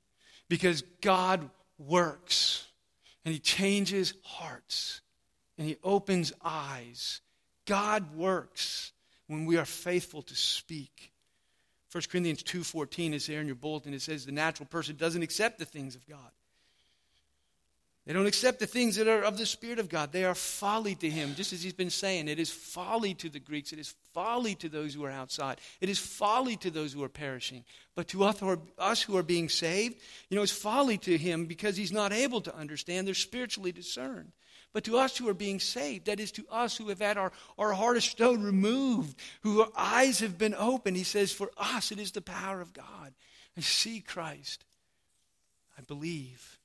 Because 0.48 0.82
God 1.00 1.48
works 1.78 2.66
and 3.24 3.34
He 3.34 3.40
changes 3.40 4.14
hearts 4.22 5.00
and 5.58 5.66
He 5.66 5.76
opens 5.82 6.32
eyes. 6.42 7.20
God 7.66 8.14
works 8.14 8.92
when 9.26 9.44
we 9.44 9.56
are 9.56 9.64
faithful 9.64 10.22
to 10.22 10.34
speak. 10.34 11.12
1 11.92 12.04
Corinthians 12.10 12.42
2.14 12.42 13.14
is 13.14 13.26
there 13.26 13.40
in 13.40 13.46
your 13.46 13.56
bulletin. 13.56 13.94
It 13.94 14.02
says 14.02 14.24
the 14.24 14.32
natural 14.32 14.66
person 14.66 14.96
doesn't 14.96 15.22
accept 15.22 15.58
the 15.58 15.64
things 15.64 15.94
of 15.94 16.06
God. 16.06 16.30
They 18.08 18.14
don't 18.14 18.24
accept 18.24 18.58
the 18.58 18.66
things 18.66 18.96
that 18.96 19.06
are 19.06 19.20
of 19.20 19.36
the 19.36 19.44
Spirit 19.44 19.78
of 19.78 19.90
God. 19.90 20.12
They 20.12 20.24
are 20.24 20.34
folly 20.34 20.94
to 20.94 21.10
him, 21.10 21.34
just 21.34 21.52
as 21.52 21.62
he's 21.62 21.74
been 21.74 21.90
saying. 21.90 22.26
It 22.26 22.38
is 22.38 22.48
folly 22.48 23.12
to 23.12 23.28
the 23.28 23.38
Greeks. 23.38 23.70
It 23.70 23.78
is 23.78 23.94
folly 24.14 24.54
to 24.54 24.70
those 24.70 24.94
who 24.94 25.04
are 25.04 25.10
outside. 25.10 25.60
It 25.82 25.90
is 25.90 25.98
folly 25.98 26.56
to 26.56 26.70
those 26.70 26.94
who 26.94 27.04
are 27.04 27.10
perishing. 27.10 27.64
But 27.94 28.08
to 28.08 28.24
us 28.24 29.02
who 29.02 29.14
are 29.18 29.22
being 29.22 29.50
saved, 29.50 30.00
you 30.30 30.36
know, 30.38 30.42
it's 30.42 30.50
folly 30.50 30.96
to 30.96 31.18
him 31.18 31.44
because 31.44 31.76
he's 31.76 31.92
not 31.92 32.14
able 32.14 32.40
to 32.40 32.56
understand. 32.56 33.06
They're 33.06 33.12
spiritually 33.12 33.72
discerned. 33.72 34.32
But 34.72 34.84
to 34.84 34.96
us 34.96 35.18
who 35.18 35.28
are 35.28 35.34
being 35.34 35.60
saved, 35.60 36.06
that 36.06 36.18
is 36.18 36.32
to 36.32 36.46
us 36.50 36.78
who 36.78 36.88
have 36.88 37.00
had 37.00 37.18
our, 37.18 37.30
our 37.58 37.74
heart 37.74 37.98
of 37.98 38.04
stone 38.04 38.42
removed, 38.42 39.18
whose 39.42 39.66
eyes 39.76 40.20
have 40.20 40.38
been 40.38 40.54
opened, 40.54 40.96
he 40.96 41.04
says, 41.04 41.30
for 41.30 41.50
us 41.58 41.92
it 41.92 41.98
is 41.98 42.12
the 42.12 42.22
power 42.22 42.62
of 42.62 42.72
God. 42.72 43.12
I 43.54 43.60
see 43.60 44.00
Christ. 44.00 44.64
I 45.76 45.82
believe. 45.82 46.57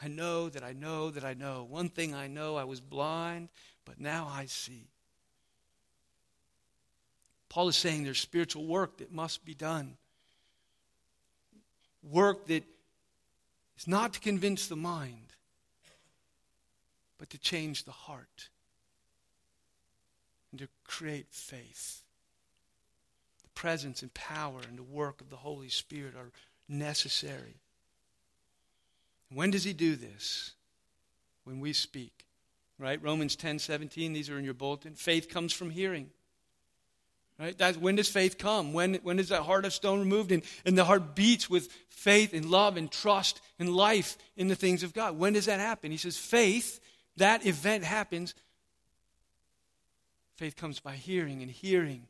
I 0.00 0.08
know 0.08 0.48
that 0.48 0.62
I 0.62 0.72
know 0.72 1.10
that 1.10 1.24
I 1.24 1.34
know. 1.34 1.66
One 1.68 1.88
thing 1.88 2.14
I 2.14 2.26
know 2.26 2.56
I 2.56 2.64
was 2.64 2.80
blind, 2.80 3.48
but 3.84 3.98
now 3.98 4.30
I 4.30 4.46
see. 4.46 4.88
Paul 7.48 7.68
is 7.68 7.76
saying 7.76 8.04
there's 8.04 8.20
spiritual 8.20 8.66
work 8.66 8.98
that 8.98 9.12
must 9.12 9.44
be 9.44 9.54
done. 9.54 9.96
Work 12.02 12.46
that 12.48 12.64
is 13.78 13.88
not 13.88 14.12
to 14.14 14.20
convince 14.20 14.66
the 14.66 14.76
mind, 14.76 15.32
but 17.18 17.30
to 17.30 17.38
change 17.38 17.84
the 17.84 17.92
heart 17.92 18.50
and 20.50 20.60
to 20.60 20.68
create 20.84 21.28
faith. 21.30 22.02
The 23.42 23.48
presence 23.50 24.02
and 24.02 24.12
power 24.12 24.60
and 24.68 24.78
the 24.78 24.82
work 24.82 25.22
of 25.22 25.30
the 25.30 25.36
Holy 25.36 25.70
Spirit 25.70 26.14
are 26.14 26.32
necessary. 26.68 27.60
When 29.32 29.50
does 29.50 29.64
he 29.64 29.72
do 29.72 29.96
this? 29.96 30.52
When 31.44 31.60
we 31.60 31.72
speak. 31.72 32.26
Right? 32.78 33.02
Romans 33.02 33.36
10 33.36 33.58
17, 33.58 34.12
these 34.12 34.28
are 34.28 34.38
in 34.38 34.44
your 34.44 34.54
bulletin. 34.54 34.94
Faith 34.94 35.28
comes 35.28 35.52
from 35.52 35.70
hearing. 35.70 36.10
Right? 37.38 37.56
That's, 37.56 37.76
when 37.76 37.96
does 37.96 38.08
faith 38.08 38.38
come? 38.38 38.72
When, 38.72 38.94
when 38.96 39.18
is 39.18 39.28
that 39.28 39.42
heart 39.42 39.66
of 39.66 39.72
stone 39.74 39.98
removed 40.00 40.32
and, 40.32 40.42
and 40.64 40.76
the 40.76 40.84
heart 40.84 41.14
beats 41.14 41.50
with 41.50 41.70
faith 41.90 42.32
and 42.32 42.46
love 42.46 42.78
and 42.78 42.90
trust 42.90 43.42
and 43.58 43.74
life 43.74 44.16
in 44.36 44.48
the 44.48 44.54
things 44.54 44.82
of 44.82 44.94
God? 44.94 45.18
When 45.18 45.34
does 45.34 45.46
that 45.46 45.60
happen? 45.60 45.90
He 45.90 45.98
says, 45.98 46.16
faith, 46.16 46.80
that 47.18 47.44
event 47.44 47.84
happens. 47.84 48.34
Faith 50.36 50.56
comes 50.56 50.80
by 50.80 50.94
hearing 50.94 51.42
and 51.42 51.50
hearing 51.50 52.06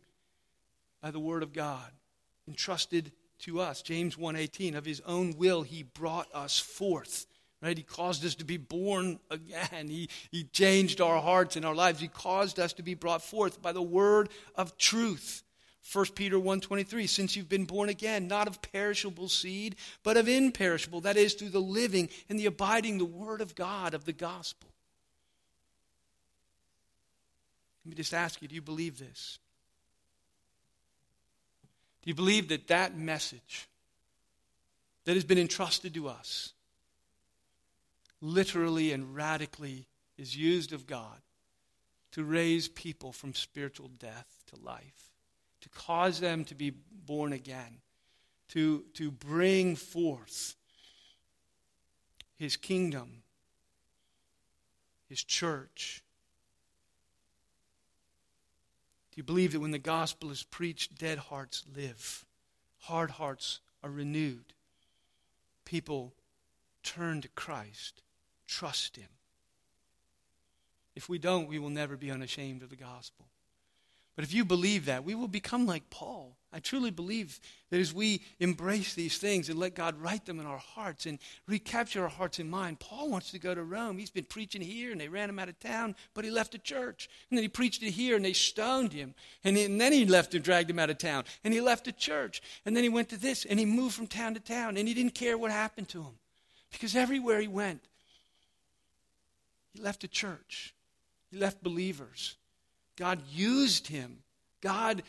by 1.01 1.11
the 1.11 1.21
word 1.21 1.43
of 1.43 1.53
God, 1.53 1.91
entrusted 2.47 3.11
to 3.41 3.61
us. 3.61 3.83
James 3.83 4.17
1:18 4.17 4.75
of 4.75 4.85
his 4.85 5.01
own 5.01 5.37
will 5.37 5.63
he 5.63 5.83
brought 5.83 6.29
us 6.35 6.59
forth. 6.59 7.27
Right? 7.63 7.77
He 7.77 7.83
caused 7.83 8.25
us 8.25 8.35
to 8.37 8.45
be 8.45 8.59
born 8.59 9.19
again. 9.31 9.89
He, 9.89 10.11
he 10.31 10.45
changed 10.45 11.01
our 11.01 11.21
hearts 11.21 11.57
and 11.57 11.65
our 11.65 11.75
lives. 11.75 12.01
He 12.01 12.09
caused 12.09 12.61
us 12.61 12.75
to 12.75 12.83
be 12.83 12.95
brought 12.95 13.23
forth 13.23 13.63
by 13.63 13.73
the 13.73 13.83
word 13.83 14.29
of 14.55 14.77
truth. 14.77 15.43
1 15.93 16.07
Peter 16.15 16.37
1:23 16.37 17.09
Since 17.09 17.37
you've 17.37 17.49
been 17.49 17.65
born 17.65 17.89
again, 17.89 18.27
not 18.27 18.49
of 18.49 18.61
perishable 18.61 19.29
seed, 19.29 19.77
but 20.03 20.17
of 20.17 20.29
imperishable, 20.29 21.01
that 21.03 21.17
is 21.17 21.35
through 21.35 21.51
the 21.51 21.61
living 21.61 22.09
and 22.29 22.39
the 22.39 22.47
abiding 22.47 22.99
the 22.99 23.05
word 23.05 23.41
of 23.41 23.55
God 23.55 23.95
of 23.95 24.05
the 24.05 24.13
gospel. 24.13 24.69
Let 27.85 27.91
me 27.91 27.97
just 27.97 28.15
ask 28.15 28.43
you, 28.43 28.49
do 28.49 28.55
you 28.57 28.63
believe 28.63 28.99
this? 28.99 29.39
Do 32.07 32.11
you 32.11 32.15
believe 32.15 32.47
that 32.51 32.69
that 32.69 32.97
message 32.97 33.67
that 35.07 35.15
has 35.15 35.25
been 35.25 35.39
entrusted 35.39 35.93
to 35.95 36.07
us 36.07 36.53
literally 38.21 38.93
and 38.93 39.13
radically 39.13 39.89
is 40.17 40.37
used 40.37 40.73
of 40.73 40.87
God 40.87 41.21
to 42.13 42.23
raise 42.23 42.69
people 42.69 43.11
from 43.11 43.35
spiritual 43.35 43.89
death 43.99 44.45
to 44.47 44.65
life, 44.65 45.11
to 45.63 45.69
cause 45.69 46.21
them 46.21 46.45
to 46.45 46.55
be 46.55 46.71
born 46.71 47.33
again, 47.33 47.79
to, 48.51 48.85
to 48.95 49.11
bring 49.11 49.75
forth 49.75 50.55
his 52.37 52.57
kingdom, 52.57 53.25
his 55.09 55.25
church. 55.25 56.05
Do 59.17 59.21
you 59.21 59.25
believe 59.25 59.53
that 59.53 59.61
when 59.61 59.71
the 59.71 59.79
gospel 59.79 60.31
is 60.31 60.43
preached, 60.43 60.99
dead 60.99 61.17
hearts 61.17 61.65
live, 61.75 62.27
hard 62.81 63.13
hearts 63.13 63.61
are 63.83 63.91
renewed, 63.91 64.53
people 65.65 66.13
turn 66.83 67.23
to 67.23 67.29
Christ, 67.29 68.03
trust 68.47 68.97
him? 68.97 69.09
If 70.95 71.09
we 71.09 71.17
don't, 71.17 71.49
we 71.49 71.59
will 71.59 71.71
never 71.71 71.97
be 71.97 72.11
unashamed 72.11 72.63
of 72.63 72.69
the 72.69 72.77
gospel. 72.77 73.25
But 74.17 74.25
if 74.25 74.33
you 74.33 74.47
believe 74.47 74.87
that, 74.87 75.05
we 75.05 75.15
will 75.15 75.29
become 75.29 75.67
like 75.67 75.91
Paul. 75.91 76.37
I 76.51 76.59
truly 76.59 76.91
believe 76.91 77.39
that 77.69 77.81
as 77.81 77.93
we 77.93 78.23
embrace 78.41 78.95
these 78.95 79.19
things 79.19 79.51
and 79.51 79.59
let 79.59 79.75
God 79.75 80.01
write 80.01 80.25
them 80.25 80.41
in 80.41 80.47
our 80.47 80.57
hearts 80.57 81.05
and 81.05 81.19
recapture 81.47 82.03
our 82.03 82.09
hearts 82.09 82.39
and 82.39 82.51
mind, 82.51 82.81
Paul 82.81 83.11
wants 83.11 83.31
to 83.33 83.39
go 83.39 83.55
to 83.55 83.63
Rome. 83.63 83.99
He's 83.99 84.11
been 84.11 84.25
preaching 84.25 84.63
here 84.63 84.91
and 84.91 84.99
they 84.99 85.09
ran 85.09 85.29
him 85.29 85.39
out 85.39 85.51
of 85.51 85.61
town, 85.61 85.95
but 86.15 86.25
he 86.25 86.31
left 86.31 86.53
the 86.53 86.59
church. 86.59 87.11
And 87.31 87.37
then 87.37 87.43
he 87.43 87.49
preached 87.49 87.83
it 87.83 87.91
here 87.91 88.17
and 88.17 88.25
they 88.25 88.33
stoned 88.33 88.95
him. 88.95 89.15
And, 89.45 89.55
then 89.55 89.93
he 89.93 90.07
left 90.07 90.35
and 90.35 90.43
dragged 90.43 90.71
him 90.71 90.79
out 90.79 90.89
of 90.89 90.97
town. 90.97 91.25
And 91.45 91.53
he 91.53 91.61
left 91.61 91.85
the 91.85 91.93
church. 91.93 92.41
And 92.65 92.75
then 92.75 92.85
he 92.85 92.89
went 92.89 93.11
to 93.11 93.19
this 93.19 93.45
and 93.45 93.59
he 93.59 93.67
moved 93.67 93.95
from 93.95 94.07
town 94.07 94.33
to 94.33 94.41
town 94.41 94.79
and 94.79 94.89
he 94.89 94.95
didn't 94.95 95.15
care 95.15 95.37
what 95.37 95.51
happened 95.51 95.91
to 95.91 96.03
him. 96.03 96.15
Because 96.73 96.97
everywhere 96.97 97.39
he 97.39 97.49
went, 97.49 97.83
he 99.75 99.83
left 99.83 100.01
the 100.01 100.09
church. 100.09 100.75
He 101.31 101.37
left 101.37 101.63
believers. 101.63 102.37
God 102.97 103.21
used 103.31 103.89
him. 103.89 104.19
God 104.61 105.03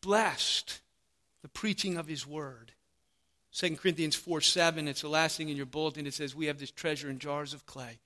blessed 0.00 0.80
the 1.42 1.48
preaching 1.48 1.96
of 1.96 2.06
his 2.06 2.26
word. 2.26 2.72
2 3.54 3.76
Corinthians 3.76 4.16
4 4.16 4.40
7, 4.40 4.88
it's 4.88 5.02
the 5.02 5.08
last 5.08 5.36
thing 5.36 5.48
in 5.48 5.56
your 5.56 5.66
bulletin. 5.66 6.06
It 6.06 6.14
says, 6.14 6.34
We 6.34 6.46
have 6.46 6.58
this 6.58 6.70
treasure 6.70 7.10
in 7.10 7.18
jars 7.18 7.54
of 7.54 7.66
clay. 7.66 7.98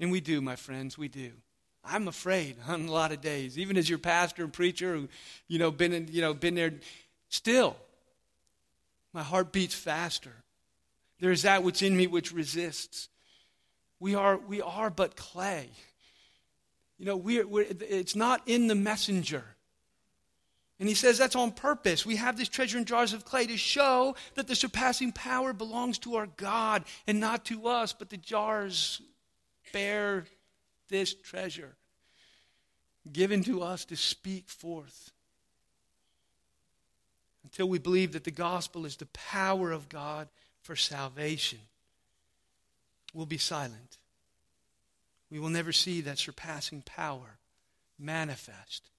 And 0.00 0.10
we 0.10 0.20
do, 0.20 0.40
my 0.40 0.56
friends, 0.56 0.96
we 0.96 1.08
do. 1.08 1.32
I'm 1.84 2.08
afraid 2.08 2.56
on 2.66 2.86
a 2.86 2.92
lot 2.92 3.12
of 3.12 3.20
days, 3.20 3.58
even 3.58 3.76
as 3.76 3.88
your 3.88 3.98
pastor 3.98 4.44
and 4.44 4.52
preacher 4.52 4.94
who, 4.94 5.08
you 5.46 5.58
know, 5.58 5.70
been, 5.70 5.92
in, 5.92 6.08
you 6.10 6.20
know, 6.20 6.34
been 6.34 6.54
there, 6.54 6.74
still, 7.28 7.76
my 9.12 9.22
heart 9.22 9.52
beats 9.52 9.74
faster. 9.74 10.32
There 11.20 11.32
is 11.32 11.42
that 11.42 11.62
which 11.62 11.82
in 11.82 11.96
me 11.96 12.06
which 12.06 12.32
resists. 12.32 13.08
We 14.00 14.14
are, 14.14 14.36
we 14.36 14.60
are 14.60 14.90
but 14.90 15.16
clay. 15.16 15.70
You 16.98 17.06
know, 17.06 17.16
we're, 17.16 17.46
we're, 17.46 17.66
it's 17.68 18.16
not 18.16 18.42
in 18.46 18.66
the 18.66 18.74
messenger. 18.74 19.44
And 20.80 20.88
he 20.88 20.94
says 20.94 21.18
that's 21.18 21.36
on 21.36 21.52
purpose. 21.52 22.04
We 22.04 22.16
have 22.16 22.36
this 22.36 22.48
treasure 22.48 22.78
in 22.78 22.84
jars 22.84 23.12
of 23.12 23.24
clay 23.24 23.46
to 23.46 23.56
show 23.56 24.16
that 24.34 24.46
the 24.46 24.54
surpassing 24.54 25.12
power 25.12 25.52
belongs 25.52 25.98
to 26.00 26.16
our 26.16 26.28
God 26.36 26.84
and 27.06 27.18
not 27.18 27.44
to 27.46 27.66
us, 27.68 27.92
but 27.92 28.10
the 28.10 28.16
jars 28.16 29.00
bear 29.72 30.26
this 30.88 31.14
treasure 31.14 31.76
given 33.12 33.42
to 33.44 33.62
us 33.62 33.84
to 33.86 33.96
speak 33.96 34.48
forth. 34.48 35.12
Until 37.44 37.68
we 37.68 37.78
believe 37.78 38.12
that 38.12 38.24
the 38.24 38.30
gospel 38.30 38.84
is 38.84 38.96
the 38.96 39.06
power 39.06 39.72
of 39.72 39.88
God 39.88 40.28
for 40.60 40.76
salvation, 40.76 41.60
we'll 43.14 43.26
be 43.26 43.38
silent 43.38 43.98
we 45.30 45.38
will 45.38 45.48
never 45.48 45.72
see 45.72 46.00
that 46.02 46.18
surpassing 46.18 46.82
power 46.82 47.38
manifest 47.98 48.90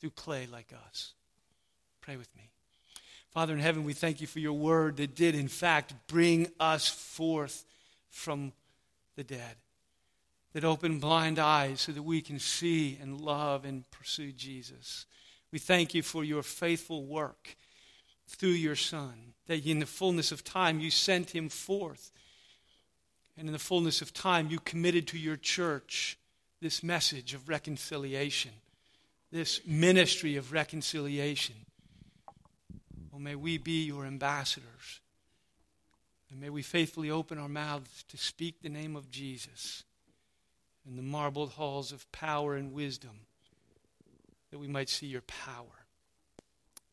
through 0.00 0.10
clay 0.10 0.46
like 0.50 0.72
us. 0.88 1.12
Pray 2.00 2.16
with 2.16 2.34
me. 2.36 2.50
Father 3.30 3.52
in 3.52 3.58
heaven, 3.58 3.82
we 3.82 3.94
thank 3.94 4.20
you 4.20 4.26
for 4.26 4.38
your 4.38 4.52
word 4.52 4.98
that 4.98 5.16
did, 5.16 5.34
in 5.34 5.48
fact, 5.48 5.94
bring 6.06 6.48
us 6.60 6.88
forth 6.88 7.64
from 8.08 8.52
the 9.16 9.24
dead, 9.24 9.56
that 10.52 10.64
opened 10.64 11.00
blind 11.00 11.38
eyes 11.38 11.80
so 11.80 11.92
that 11.92 12.02
we 12.02 12.20
can 12.20 12.38
see 12.38 12.96
and 13.00 13.20
love 13.20 13.64
and 13.64 13.90
pursue 13.90 14.30
Jesus. 14.30 15.06
We 15.50 15.58
thank 15.58 15.94
you 15.94 16.02
for 16.02 16.22
your 16.22 16.44
faithful 16.44 17.04
work 17.04 17.56
through 18.28 18.50
your 18.50 18.76
Son, 18.76 19.34
that 19.46 19.66
in 19.66 19.80
the 19.80 19.86
fullness 19.86 20.30
of 20.30 20.44
time 20.44 20.78
you 20.78 20.90
sent 20.90 21.34
him 21.34 21.48
forth 21.48 22.12
and 23.36 23.48
in 23.48 23.52
the 23.52 23.58
fullness 23.58 24.00
of 24.00 24.12
time, 24.12 24.48
you 24.48 24.58
committed 24.60 25.08
to 25.08 25.18
your 25.18 25.36
church 25.36 26.18
this 26.60 26.82
message 26.82 27.34
of 27.34 27.48
reconciliation, 27.48 28.52
this 29.32 29.60
ministry 29.66 30.36
of 30.36 30.52
reconciliation. 30.52 31.56
Well, 33.10 33.20
may 33.20 33.34
we 33.34 33.58
be 33.58 33.84
your 33.84 34.06
ambassadors. 34.06 35.00
And 36.30 36.40
may 36.40 36.50
we 36.50 36.62
faithfully 36.62 37.10
open 37.10 37.38
our 37.38 37.48
mouths 37.48 38.04
to 38.08 38.16
speak 38.16 38.62
the 38.62 38.68
name 38.68 38.96
of 38.96 39.10
Jesus 39.10 39.84
in 40.86 40.96
the 40.96 41.02
marbled 41.02 41.50
halls 41.50 41.92
of 41.92 42.10
power 42.12 42.56
and 42.56 42.72
wisdom, 42.72 43.20
that 44.50 44.58
we 44.58 44.68
might 44.68 44.88
see 44.88 45.06
your 45.06 45.22
power. 45.22 45.86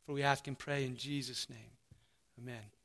For 0.05 0.13
we 0.13 0.23
ask 0.23 0.47
and 0.47 0.57
pray 0.57 0.85
in 0.85 0.95
Jesus' 0.95 1.49
name. 1.49 1.77
Amen. 2.39 2.80